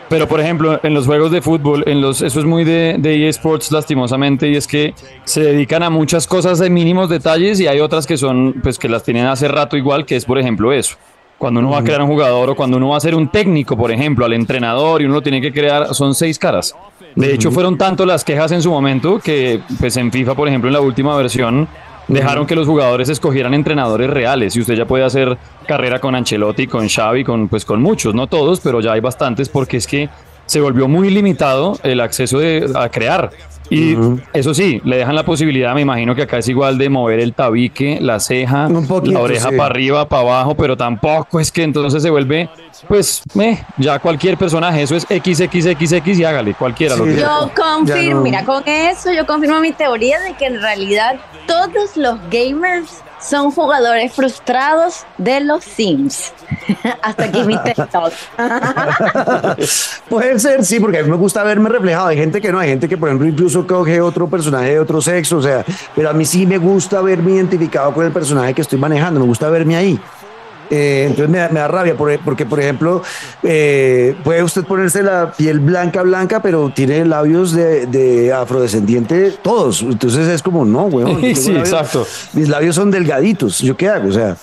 Pero 0.10 0.28
por 0.28 0.42
ejemplo, 0.42 0.80
en 0.84 0.94
los 0.94 1.06
juegos 1.06 1.32
de 1.32 1.42
fútbol, 1.42 1.84
en 1.88 2.02
los, 2.02 2.22
eso 2.22 2.40
es 2.40 2.46
muy 2.46 2.66
de, 2.66 2.98
de 3.00 3.30
eSports 3.30 3.72
lastimosamente, 3.72 4.50
y 4.50 4.58
es 4.58 4.68
que 4.68 4.94
se 5.24 5.42
dedican 5.42 5.84
a 5.84 5.90
muchas 5.90 6.28
cosas 6.28 6.60
de 6.60 6.70
mínimos 6.70 7.10
detalles 7.10 7.62
y 7.62 7.68
hay 7.68 7.80
otras 7.80 8.06
que 8.06 8.18
son, 8.18 8.56
pues 8.62 8.78
que 8.78 8.90
las 8.90 9.04
tienen 9.04 9.26
hace 9.28 9.48
rato 9.48 9.78
igual, 9.78 10.06
que 10.06 10.18
es 10.18 10.26
por 10.26 10.38
ejemplo 10.38 10.74
eso. 10.74 10.98
Cuando 11.38 11.60
uno 11.60 11.72
va 11.72 11.80
a 11.80 11.84
crear 11.84 12.02
un 12.02 12.08
jugador 12.08 12.52
o 12.52 12.56
cuando 12.56 12.78
uno 12.78 12.90
va 12.90 12.98
a 12.98 13.00
ser 13.00 13.16
un 13.16 13.30
técnico, 13.30 13.76
por 13.76 13.92
ejemplo, 13.92 14.26
al 14.26 14.34
entrenador 14.34 15.02
y 15.02 15.06
uno 15.06 15.16
lo 15.16 15.22
tiene 15.24 15.42
que 15.42 15.52
crear, 15.52 15.96
son 15.96 16.14
seis 16.14 16.38
caras. 16.38 16.76
De 17.16 17.34
hecho, 17.34 17.50
fueron 17.52 17.78
tanto 17.78 18.06
las 18.06 18.24
quejas 18.24 18.52
en 18.52 18.62
su 18.62 18.70
momento 18.70 19.20
que, 19.20 19.60
pues 19.80 19.98
en 19.98 20.12
FIFA, 20.12 20.36
por 20.36 20.48
ejemplo, 20.48 20.70
en 20.70 20.74
la 20.74 20.82
última 20.82 21.16
versión, 21.18 21.68
dejaron 22.12 22.46
que 22.46 22.56
los 22.56 22.68
jugadores 22.68 23.10
escogieran 23.10 23.54
entrenadores 23.54 24.10
reales 24.10 24.56
y 24.56 24.62
usted 24.62 24.76
ya 24.76 24.86
puede 24.86 25.04
hacer 25.04 25.38
carrera 25.68 26.00
con 26.00 26.16
Ancelotti, 26.16 26.68
con 26.68 26.88
Xavi, 26.88 27.24
con 27.24 27.48
pues 27.48 27.66
con 27.66 27.82
muchos, 27.82 28.14
no 28.14 28.28
todos, 28.28 28.60
pero 28.60 28.82
ya 28.82 28.94
hay 28.94 29.00
bastantes 29.00 29.50
porque 29.50 29.78
es 29.78 29.88
que 29.88 30.10
se 30.46 30.60
volvió 30.60 30.88
muy 30.88 31.10
limitado 31.10 31.78
el 31.84 32.02
acceso 32.02 32.40
de, 32.40 32.70
a 32.76 32.90
crear. 32.90 33.32
Y 33.70 33.96
eso 34.34 34.54
sí, 34.54 34.82
le 34.84 34.98
dejan 34.98 35.16
la 35.16 35.24
posibilidad, 35.24 35.74
me 35.74 35.80
imagino 35.80 36.14
que 36.14 36.24
acá 36.24 36.40
es 36.40 36.50
igual 36.50 36.78
de 36.78 36.90
mover 36.90 37.22
el 37.22 37.32
tabique, 37.34 38.00
la 38.02 38.20
ceja, 38.20 38.68
poquito, 38.86 39.14
la 39.14 39.22
oreja 39.22 39.50
sí. 39.50 39.56
para 39.56 39.70
arriba, 39.70 40.10
para 40.10 40.24
abajo, 40.24 40.56
pero 40.56 40.76
tampoco 40.76 41.40
es 41.40 41.54
que 41.54 41.64
entonces 41.64 42.04
se 42.04 42.10
vuelve, 42.10 42.50
pues, 42.88 43.22
eh, 43.40 43.64
ya 43.78 44.00
cualquier 44.00 44.38
personaje, 44.38 44.84
eso 44.84 44.96
es 44.96 45.04
XXXX 45.04 46.20
y 46.20 46.24
hágale, 46.24 46.54
cualquiera 46.54 46.96
lo 46.96 47.06
que. 47.06 47.18
Yo 47.18 47.52
confirmo, 47.56 48.16
no. 48.16 48.22
mira, 48.22 48.44
con 48.44 48.64
eso 48.68 49.12
yo 49.12 49.26
confirmo 49.26 49.60
mi 49.60 49.72
teoría 49.72 50.20
de 50.20 50.34
que 50.34 50.46
en 50.46 50.62
realidad 50.62 51.16
todos 51.48 51.96
los 51.96 52.20
gamers 52.30 53.02
son 53.22 53.52
jugadores 53.52 54.14
frustrados 54.14 55.06
de 55.18 55.42
los 55.42 55.64
Sims. 55.64 56.34
Hasta 57.02 57.26
aquí 57.26 57.44
mi 57.44 57.58
TikTok. 57.58 58.12
Puede 60.10 60.40
ser, 60.40 60.66
sí, 60.66 60.80
porque 60.80 61.00
a 61.00 61.04
mí 61.04 61.10
me 61.10 61.18
gusta 61.18 61.44
verme 61.44 61.70
reflejado. 61.70 62.08
Hay 62.08 62.18
gente 62.18 62.42
que 62.42 62.52
no, 62.52 62.60
hay 62.60 62.70
gente 62.70 62.90
que, 62.90 62.98
por 62.98 63.10
ejemplo, 63.10 63.28
incluso 63.28 63.66
coge 63.68 64.02
otro 64.02 64.28
personaje 64.28 64.72
de 64.72 64.80
otro 64.80 65.02
sexo, 65.02 65.38
o 65.38 65.42
sea, 65.42 65.64
pero 65.96 66.10
a 66.10 66.14
mí 66.14 66.26
sí 66.26 66.46
me 66.46 66.58
gusta 66.58 67.02
verme 67.02 67.32
identificado 67.34 67.94
con 67.94 68.06
el 68.06 68.12
personaje 68.12 68.54
que 68.54 68.62
estoy 68.62 68.80
manejando, 68.80 69.20
me 69.20 69.26
gusta 69.26 69.50
verme 69.50 69.76
ahí. 69.76 70.00
Eh, 70.72 71.04
entonces 71.08 71.30
me 71.30 71.38
da, 71.40 71.50
me 71.50 71.60
da 71.60 71.68
rabia 71.68 71.96
por- 71.96 72.18
porque, 72.22 72.46
por 72.46 72.60
ejemplo, 72.60 73.04
eh, 73.44 74.16
puede 74.24 74.42
usted 74.42 74.64
ponerse 74.64 75.04
la 75.04 75.32
piel 75.34 75.60
blanca, 75.60 76.02
blanca, 76.02 76.42
pero 76.42 76.72
tiene 76.74 77.06
labios 77.06 77.52
de, 77.52 77.86
de 77.88 78.32
afrodescendiente 78.34 79.34
todos. 79.42 79.82
Entonces 79.82 80.28
es 80.30 80.42
como, 80.42 80.64
no, 80.66 80.86
weón. 80.86 81.22
Sí, 81.36 81.52
labios- 81.52 81.60
exacto. 81.60 82.08
Mis 82.34 82.48
labios 82.50 82.76
son 82.76 82.90
delgaditos. 82.90 83.60
¿Yo 83.60 83.76
qué 83.76 83.90
hago? 83.90 84.08
O 84.10 84.12
sea, 84.14 84.38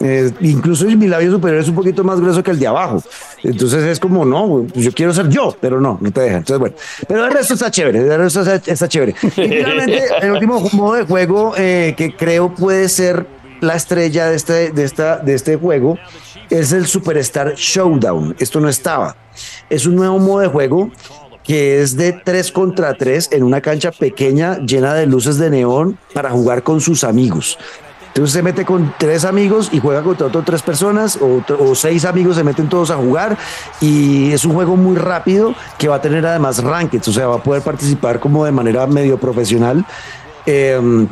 eh, 0.00 0.32
incluso 0.40 0.84
mi 0.86 1.06
labio 1.08 1.30
superior 1.30 1.60
es 1.62 1.68
un 1.68 1.74
poquito 1.74 2.02
más 2.04 2.20
grueso 2.20 2.42
que 2.42 2.50
el 2.50 2.58
de 2.58 2.66
abajo. 2.66 3.02
Entonces 3.42 3.84
es 3.84 4.00
como, 4.00 4.24
no, 4.24 4.64
pues 4.72 4.84
yo 4.84 4.92
quiero 4.92 5.12
ser 5.12 5.28
yo, 5.28 5.56
pero 5.60 5.80
no, 5.80 5.98
no 6.00 6.10
te 6.10 6.20
dejan. 6.22 6.38
Entonces, 6.38 6.58
bueno, 6.58 6.74
pero 7.06 7.24
el 7.26 7.32
resto 7.32 7.54
está 7.54 7.70
chévere, 7.70 8.00
el 8.00 8.18
resto 8.18 8.40
está, 8.42 8.72
está 8.72 8.88
chévere. 8.88 9.14
Y 9.22 9.28
finalmente, 9.30 10.02
el 10.22 10.32
último 10.32 10.60
modo 10.72 10.94
de 10.94 11.04
juego 11.04 11.52
eh, 11.56 11.94
que 11.96 12.14
creo 12.16 12.52
puede 12.54 12.88
ser 12.88 13.26
la 13.60 13.74
estrella 13.74 14.28
de 14.28 14.36
este, 14.36 14.70
de, 14.70 14.84
esta, 14.84 15.18
de 15.18 15.34
este 15.34 15.56
juego 15.56 15.98
es 16.50 16.72
el 16.72 16.86
Superstar 16.86 17.54
Showdown. 17.54 18.36
Esto 18.38 18.60
no 18.60 18.68
estaba. 18.68 19.16
Es 19.68 19.86
un 19.86 19.96
nuevo 19.96 20.18
modo 20.18 20.40
de 20.40 20.48
juego 20.48 20.90
que 21.44 21.80
es 21.80 21.96
de 21.96 22.12
3 22.12 22.52
contra 22.52 22.94
3 22.94 23.30
en 23.32 23.42
una 23.42 23.60
cancha 23.60 23.90
pequeña 23.90 24.58
llena 24.58 24.94
de 24.94 25.06
luces 25.06 25.38
de 25.38 25.50
neón 25.50 25.98
para 26.12 26.30
jugar 26.30 26.62
con 26.62 26.80
sus 26.80 27.04
amigos. 27.04 27.58
Entonces 28.08 28.32
se 28.32 28.42
mete 28.42 28.64
con 28.64 28.92
tres 28.98 29.24
amigos 29.24 29.68
y 29.70 29.78
juega 29.78 30.02
contra 30.02 30.26
otras 30.26 30.44
tres 30.44 30.62
personas 30.62 31.18
o, 31.20 31.74
seis 31.74 32.04
amigos 32.04 32.34
se 32.34 32.42
meten 32.42 32.68
todos 32.68 32.90
a 32.90 32.96
jugar 32.96 33.38
y 33.80 34.32
es 34.32 34.44
un 34.44 34.54
juego 34.54 34.76
muy 34.76 34.96
rápido 34.96 35.54
que 35.78 35.86
va 35.86 35.96
a 35.96 36.00
tener 36.00 36.26
además 36.26 36.62
rankings, 36.64 37.06
o 37.06 37.12
sea, 37.12 37.28
va 37.28 37.36
a 37.36 37.42
poder 37.42 37.62
participar 37.62 38.18
como 38.18 38.44
de 38.44 38.50
manera 38.50 38.86
medio 38.88 39.18
profesional. 39.18 39.84
eh, 40.46 41.06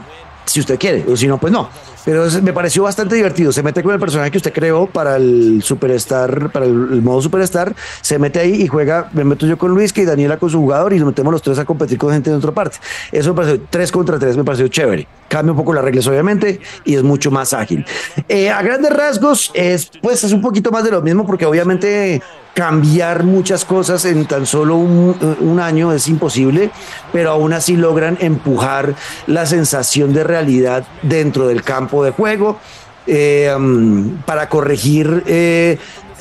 si 0.47 0.61
usted 0.61 0.79
quiere, 0.79 1.05
o 1.11 1.17
si 1.17 1.27
no, 1.27 1.39
pues 1.39 1.53
no. 1.53 1.69
Pero 2.07 2.25
me 2.41 2.53
pareció 2.53 2.85
bastante 2.85 3.17
divertido. 3.17 3.51
Se 3.51 3.65
mete 3.65 3.83
con 3.83 3.93
el 3.93 3.99
personaje 3.99 4.31
que 4.31 4.39
usted 4.39 4.53
creó 4.53 4.87
para 4.87 5.17
el 5.17 5.61
Superstar, 5.61 6.53
para 6.53 6.65
el, 6.65 7.03
modo 7.03 7.21
Superstar. 7.21 7.75
Se 8.01 8.17
mete 8.21 8.39
ahí 8.39 8.63
y 8.63 8.69
juega. 8.69 9.11
Me 9.13 9.25
meto 9.25 9.45
yo 9.45 9.59
con 9.59 9.73
Luis 9.73 9.93
y 9.99 10.05
Daniela 10.05 10.37
con 10.37 10.49
su 10.49 10.61
jugador 10.61 10.93
y 10.93 10.99
nos 10.99 11.09
metemos 11.09 11.33
los 11.33 11.43
tres 11.43 11.59
a 11.59 11.65
competir 11.65 11.99
con 11.99 12.13
gente 12.13 12.31
de 12.31 12.37
otra 12.37 12.53
parte. 12.53 12.77
Eso 13.11 13.31
me 13.31 13.37
pareció 13.37 13.61
tres 13.69 13.91
contra 13.91 14.21
tres, 14.21 14.37
me 14.37 14.45
pareció 14.45 14.69
chévere. 14.69 15.09
Cambia 15.29 15.51
un 15.51 15.59
poco 15.59 15.75
las 15.75 15.83
reglas, 15.83 16.07
obviamente, 16.07 16.61
y 16.85 16.95
es 16.95 17.03
mucho 17.03 17.33
más 17.33 17.53
ágil. 17.53 17.85
Eh, 18.29 18.51
a 18.51 18.63
grandes 18.63 18.93
rasgos, 18.93 19.51
es, 19.55 19.91
pues 20.01 20.23
es 20.23 20.33
un 20.33 20.41
poquito 20.41 20.71
más 20.71 20.85
de 20.85 20.93
lo 20.93 21.03
mismo, 21.03 21.27
porque 21.27 21.45
obviamente 21.45 22.23
cambiar 22.55 23.25
muchas 23.25 23.67
cosas 23.67 24.07
en 24.07 24.25
tan 24.25 24.47
solo 24.47 24.77
un 24.77 25.61
año 25.61 25.93
es 25.93 26.09
imposible, 26.09 26.71
pero 27.13 27.33
aún 27.33 27.53
así 27.53 27.77
logran 27.77 28.17
empujar 28.19 28.95
la 29.27 29.45
sensación 29.45 30.15
de 30.15 30.25
realidad 30.25 30.87
dentro 31.03 31.49
del 31.49 31.63
campo 31.63 31.96
de 32.05 32.11
juego 32.11 32.59
eh, 33.07 33.53
um, 33.57 34.19
para 34.23 34.49
corregir 34.49 35.23
eh, 35.27 35.79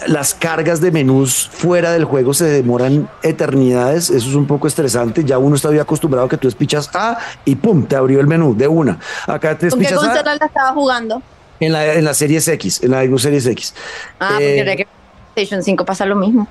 las 0.08 0.34
cargas 0.34 0.82
de 0.82 0.92
menús 0.92 1.50
fuera 1.52 1.92
del 1.92 2.04
juego 2.04 2.34
se 2.34 2.46
demoran 2.46 3.10
eternidades, 3.24 4.10
eso 4.10 4.30
es 4.30 4.36
un 4.36 4.46
poco 4.46 4.68
estresante, 4.68 5.24
ya 5.24 5.38
uno 5.38 5.56
está 5.56 5.70
bien 5.70 5.82
acostumbrado 5.82 6.28
a 6.28 6.30
que 6.30 6.38
tú 6.38 6.48
despichas 6.48 6.90
A 6.94 7.18
y 7.46 7.56
pum, 7.56 7.86
te 7.86 7.96
abrió 7.96 8.20
el 8.20 8.28
menú 8.28 8.56
de 8.56 8.68
una. 8.68 9.00
Acá 9.26 9.58
te 9.58 9.70
¿Con 9.70 9.80
qué 9.80 9.86
despichas 9.86 10.04
A 10.04 10.08
consola 10.08 10.36
la 10.36 10.46
estaba 10.46 10.74
jugando? 10.74 11.22
en 11.60 11.72
la, 11.72 11.94
en 11.94 12.04
la 12.04 12.14
Series 12.14 12.48
X, 12.48 12.84
en 12.84 12.92
la 12.92 13.04
Xbox 13.04 13.22
Series 13.24 13.46
X. 13.48 13.74
Ah, 14.20 14.38
Eh, 14.40 14.58
porque 14.58 14.78
que 14.78 14.88
PlayStation 15.34 15.64
5 15.64 15.86
pasa 15.86 16.06
lo 16.06 16.16
mismo. 16.16 16.48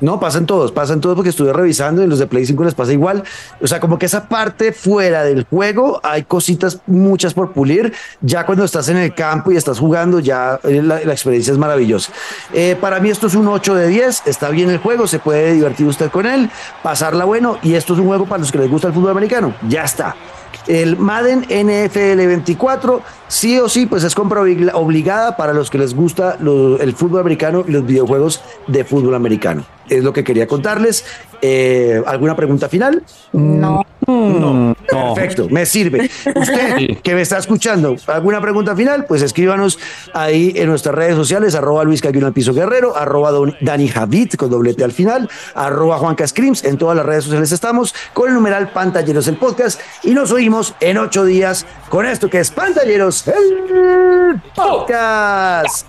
No, 0.00 0.20
pasan 0.20 0.46
todos, 0.46 0.70
pasan 0.70 1.00
todos 1.00 1.16
porque 1.16 1.30
estuve 1.30 1.52
revisando 1.52 2.04
y 2.04 2.06
los 2.06 2.20
de 2.20 2.28
Play 2.28 2.46
5 2.46 2.62
les 2.64 2.74
pasa 2.74 2.92
igual. 2.92 3.24
O 3.60 3.66
sea, 3.66 3.80
como 3.80 3.98
que 3.98 4.06
esa 4.06 4.28
parte 4.28 4.72
fuera 4.72 5.24
del 5.24 5.44
juego 5.44 6.00
hay 6.04 6.22
cositas 6.22 6.78
muchas 6.86 7.34
por 7.34 7.52
pulir. 7.52 7.92
Ya 8.20 8.46
cuando 8.46 8.64
estás 8.64 8.88
en 8.88 8.96
el 8.96 9.12
campo 9.14 9.50
y 9.50 9.56
estás 9.56 9.80
jugando, 9.80 10.20
ya 10.20 10.60
eh, 10.62 10.80
la, 10.82 10.98
experiencia 11.00 11.52
es 11.52 11.58
maravillosa. 11.58 12.12
Eh, 12.52 12.76
para 12.80 13.00
mí 13.00 13.10
esto 13.10 13.26
es 13.26 13.34
un 13.34 13.48
8 13.48 13.74
de 13.74 13.88
10, 13.88 14.22
está 14.26 14.50
bien 14.50 14.70
el 14.70 14.78
juego, 14.78 15.08
se 15.08 15.18
puede 15.18 15.52
divertir 15.52 15.86
usted 15.86 16.10
con 16.10 16.26
él, 16.26 16.48
pasarla 16.82 17.24
bueno 17.24 17.58
y 17.62 17.74
esto 17.74 17.94
es 17.94 17.98
un 17.98 18.06
juego 18.06 18.26
para 18.26 18.38
los 18.38 18.52
que 18.52 18.58
les 18.58 18.70
gusta 18.70 18.88
el 18.88 18.94
fútbol 18.94 19.10
americano. 19.10 19.52
Ya 19.68 19.82
está. 19.82 20.14
El 20.68 20.96
Madden 20.96 21.40
NFL 21.40 22.26
24, 22.26 23.02
sí 23.26 23.58
o 23.58 23.68
sí, 23.68 23.86
pues 23.86 24.04
es 24.04 24.14
compra 24.14 24.42
oblig- 24.42 24.70
obligada 24.74 25.36
para 25.36 25.52
los 25.52 25.70
que 25.70 25.78
les 25.78 25.94
gusta 25.94 26.36
el 26.38 26.94
fútbol 26.94 27.20
americano 27.20 27.64
y 27.66 27.72
los 27.72 27.84
videojuegos 27.84 28.42
de 28.66 28.84
fútbol 28.84 29.14
americano. 29.14 29.64
Es 29.88 30.04
lo 30.04 30.12
que 30.12 30.24
quería 30.24 30.46
contarles. 30.46 31.04
Eh, 31.40 32.02
¿Alguna 32.06 32.34
pregunta 32.36 32.68
final? 32.68 33.02
No. 33.32 33.84
No, 34.06 34.74
no. 34.74 34.74
Perfecto, 35.14 35.48
me 35.50 35.66
sirve. 35.66 36.10
Usted 36.34 36.98
que 37.02 37.14
me 37.14 37.20
está 37.20 37.36
escuchando, 37.38 37.94
¿alguna 38.06 38.40
pregunta 38.40 38.74
final? 38.74 39.04
Pues 39.04 39.20
escríbanos 39.20 39.78
ahí 40.14 40.52
en 40.56 40.68
nuestras 40.68 40.94
redes 40.94 41.14
sociales, 41.14 41.54
arroba 41.54 41.84
Luis 41.84 42.00
Caguino 42.00 42.26
al 42.26 42.32
Piso 42.32 42.54
Guerrero, 42.54 42.96
arroba 42.96 43.30
Don- 43.30 43.54
Dani 43.60 43.86
Javid 43.86 44.32
con 44.34 44.48
doblete 44.50 44.82
al 44.82 44.92
final, 44.92 45.28
arroba 45.54 45.98
Juan 45.98 46.14
Cascrims, 46.14 46.64
en 46.64 46.78
todas 46.78 46.96
las 46.96 47.04
redes 47.04 47.24
sociales 47.24 47.52
estamos 47.52 47.94
con 48.14 48.28
el 48.28 48.34
numeral 48.34 48.70
Pantalleros 48.72 49.28
el 49.28 49.36
podcast 49.36 49.78
y 50.02 50.12
nos 50.12 50.32
oímos 50.32 50.74
en 50.80 50.96
ocho 50.96 51.24
días 51.26 51.66
con 51.90 52.06
esto 52.06 52.30
que 52.30 52.40
es 52.40 52.50
Pantalleros 52.50 53.28
el 53.28 54.40
Podcast. 54.56 55.86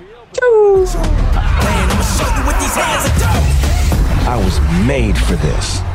I 4.30 4.38
was 4.38 4.62
made 4.86 5.18
for 5.18 5.36
this. 5.38 5.89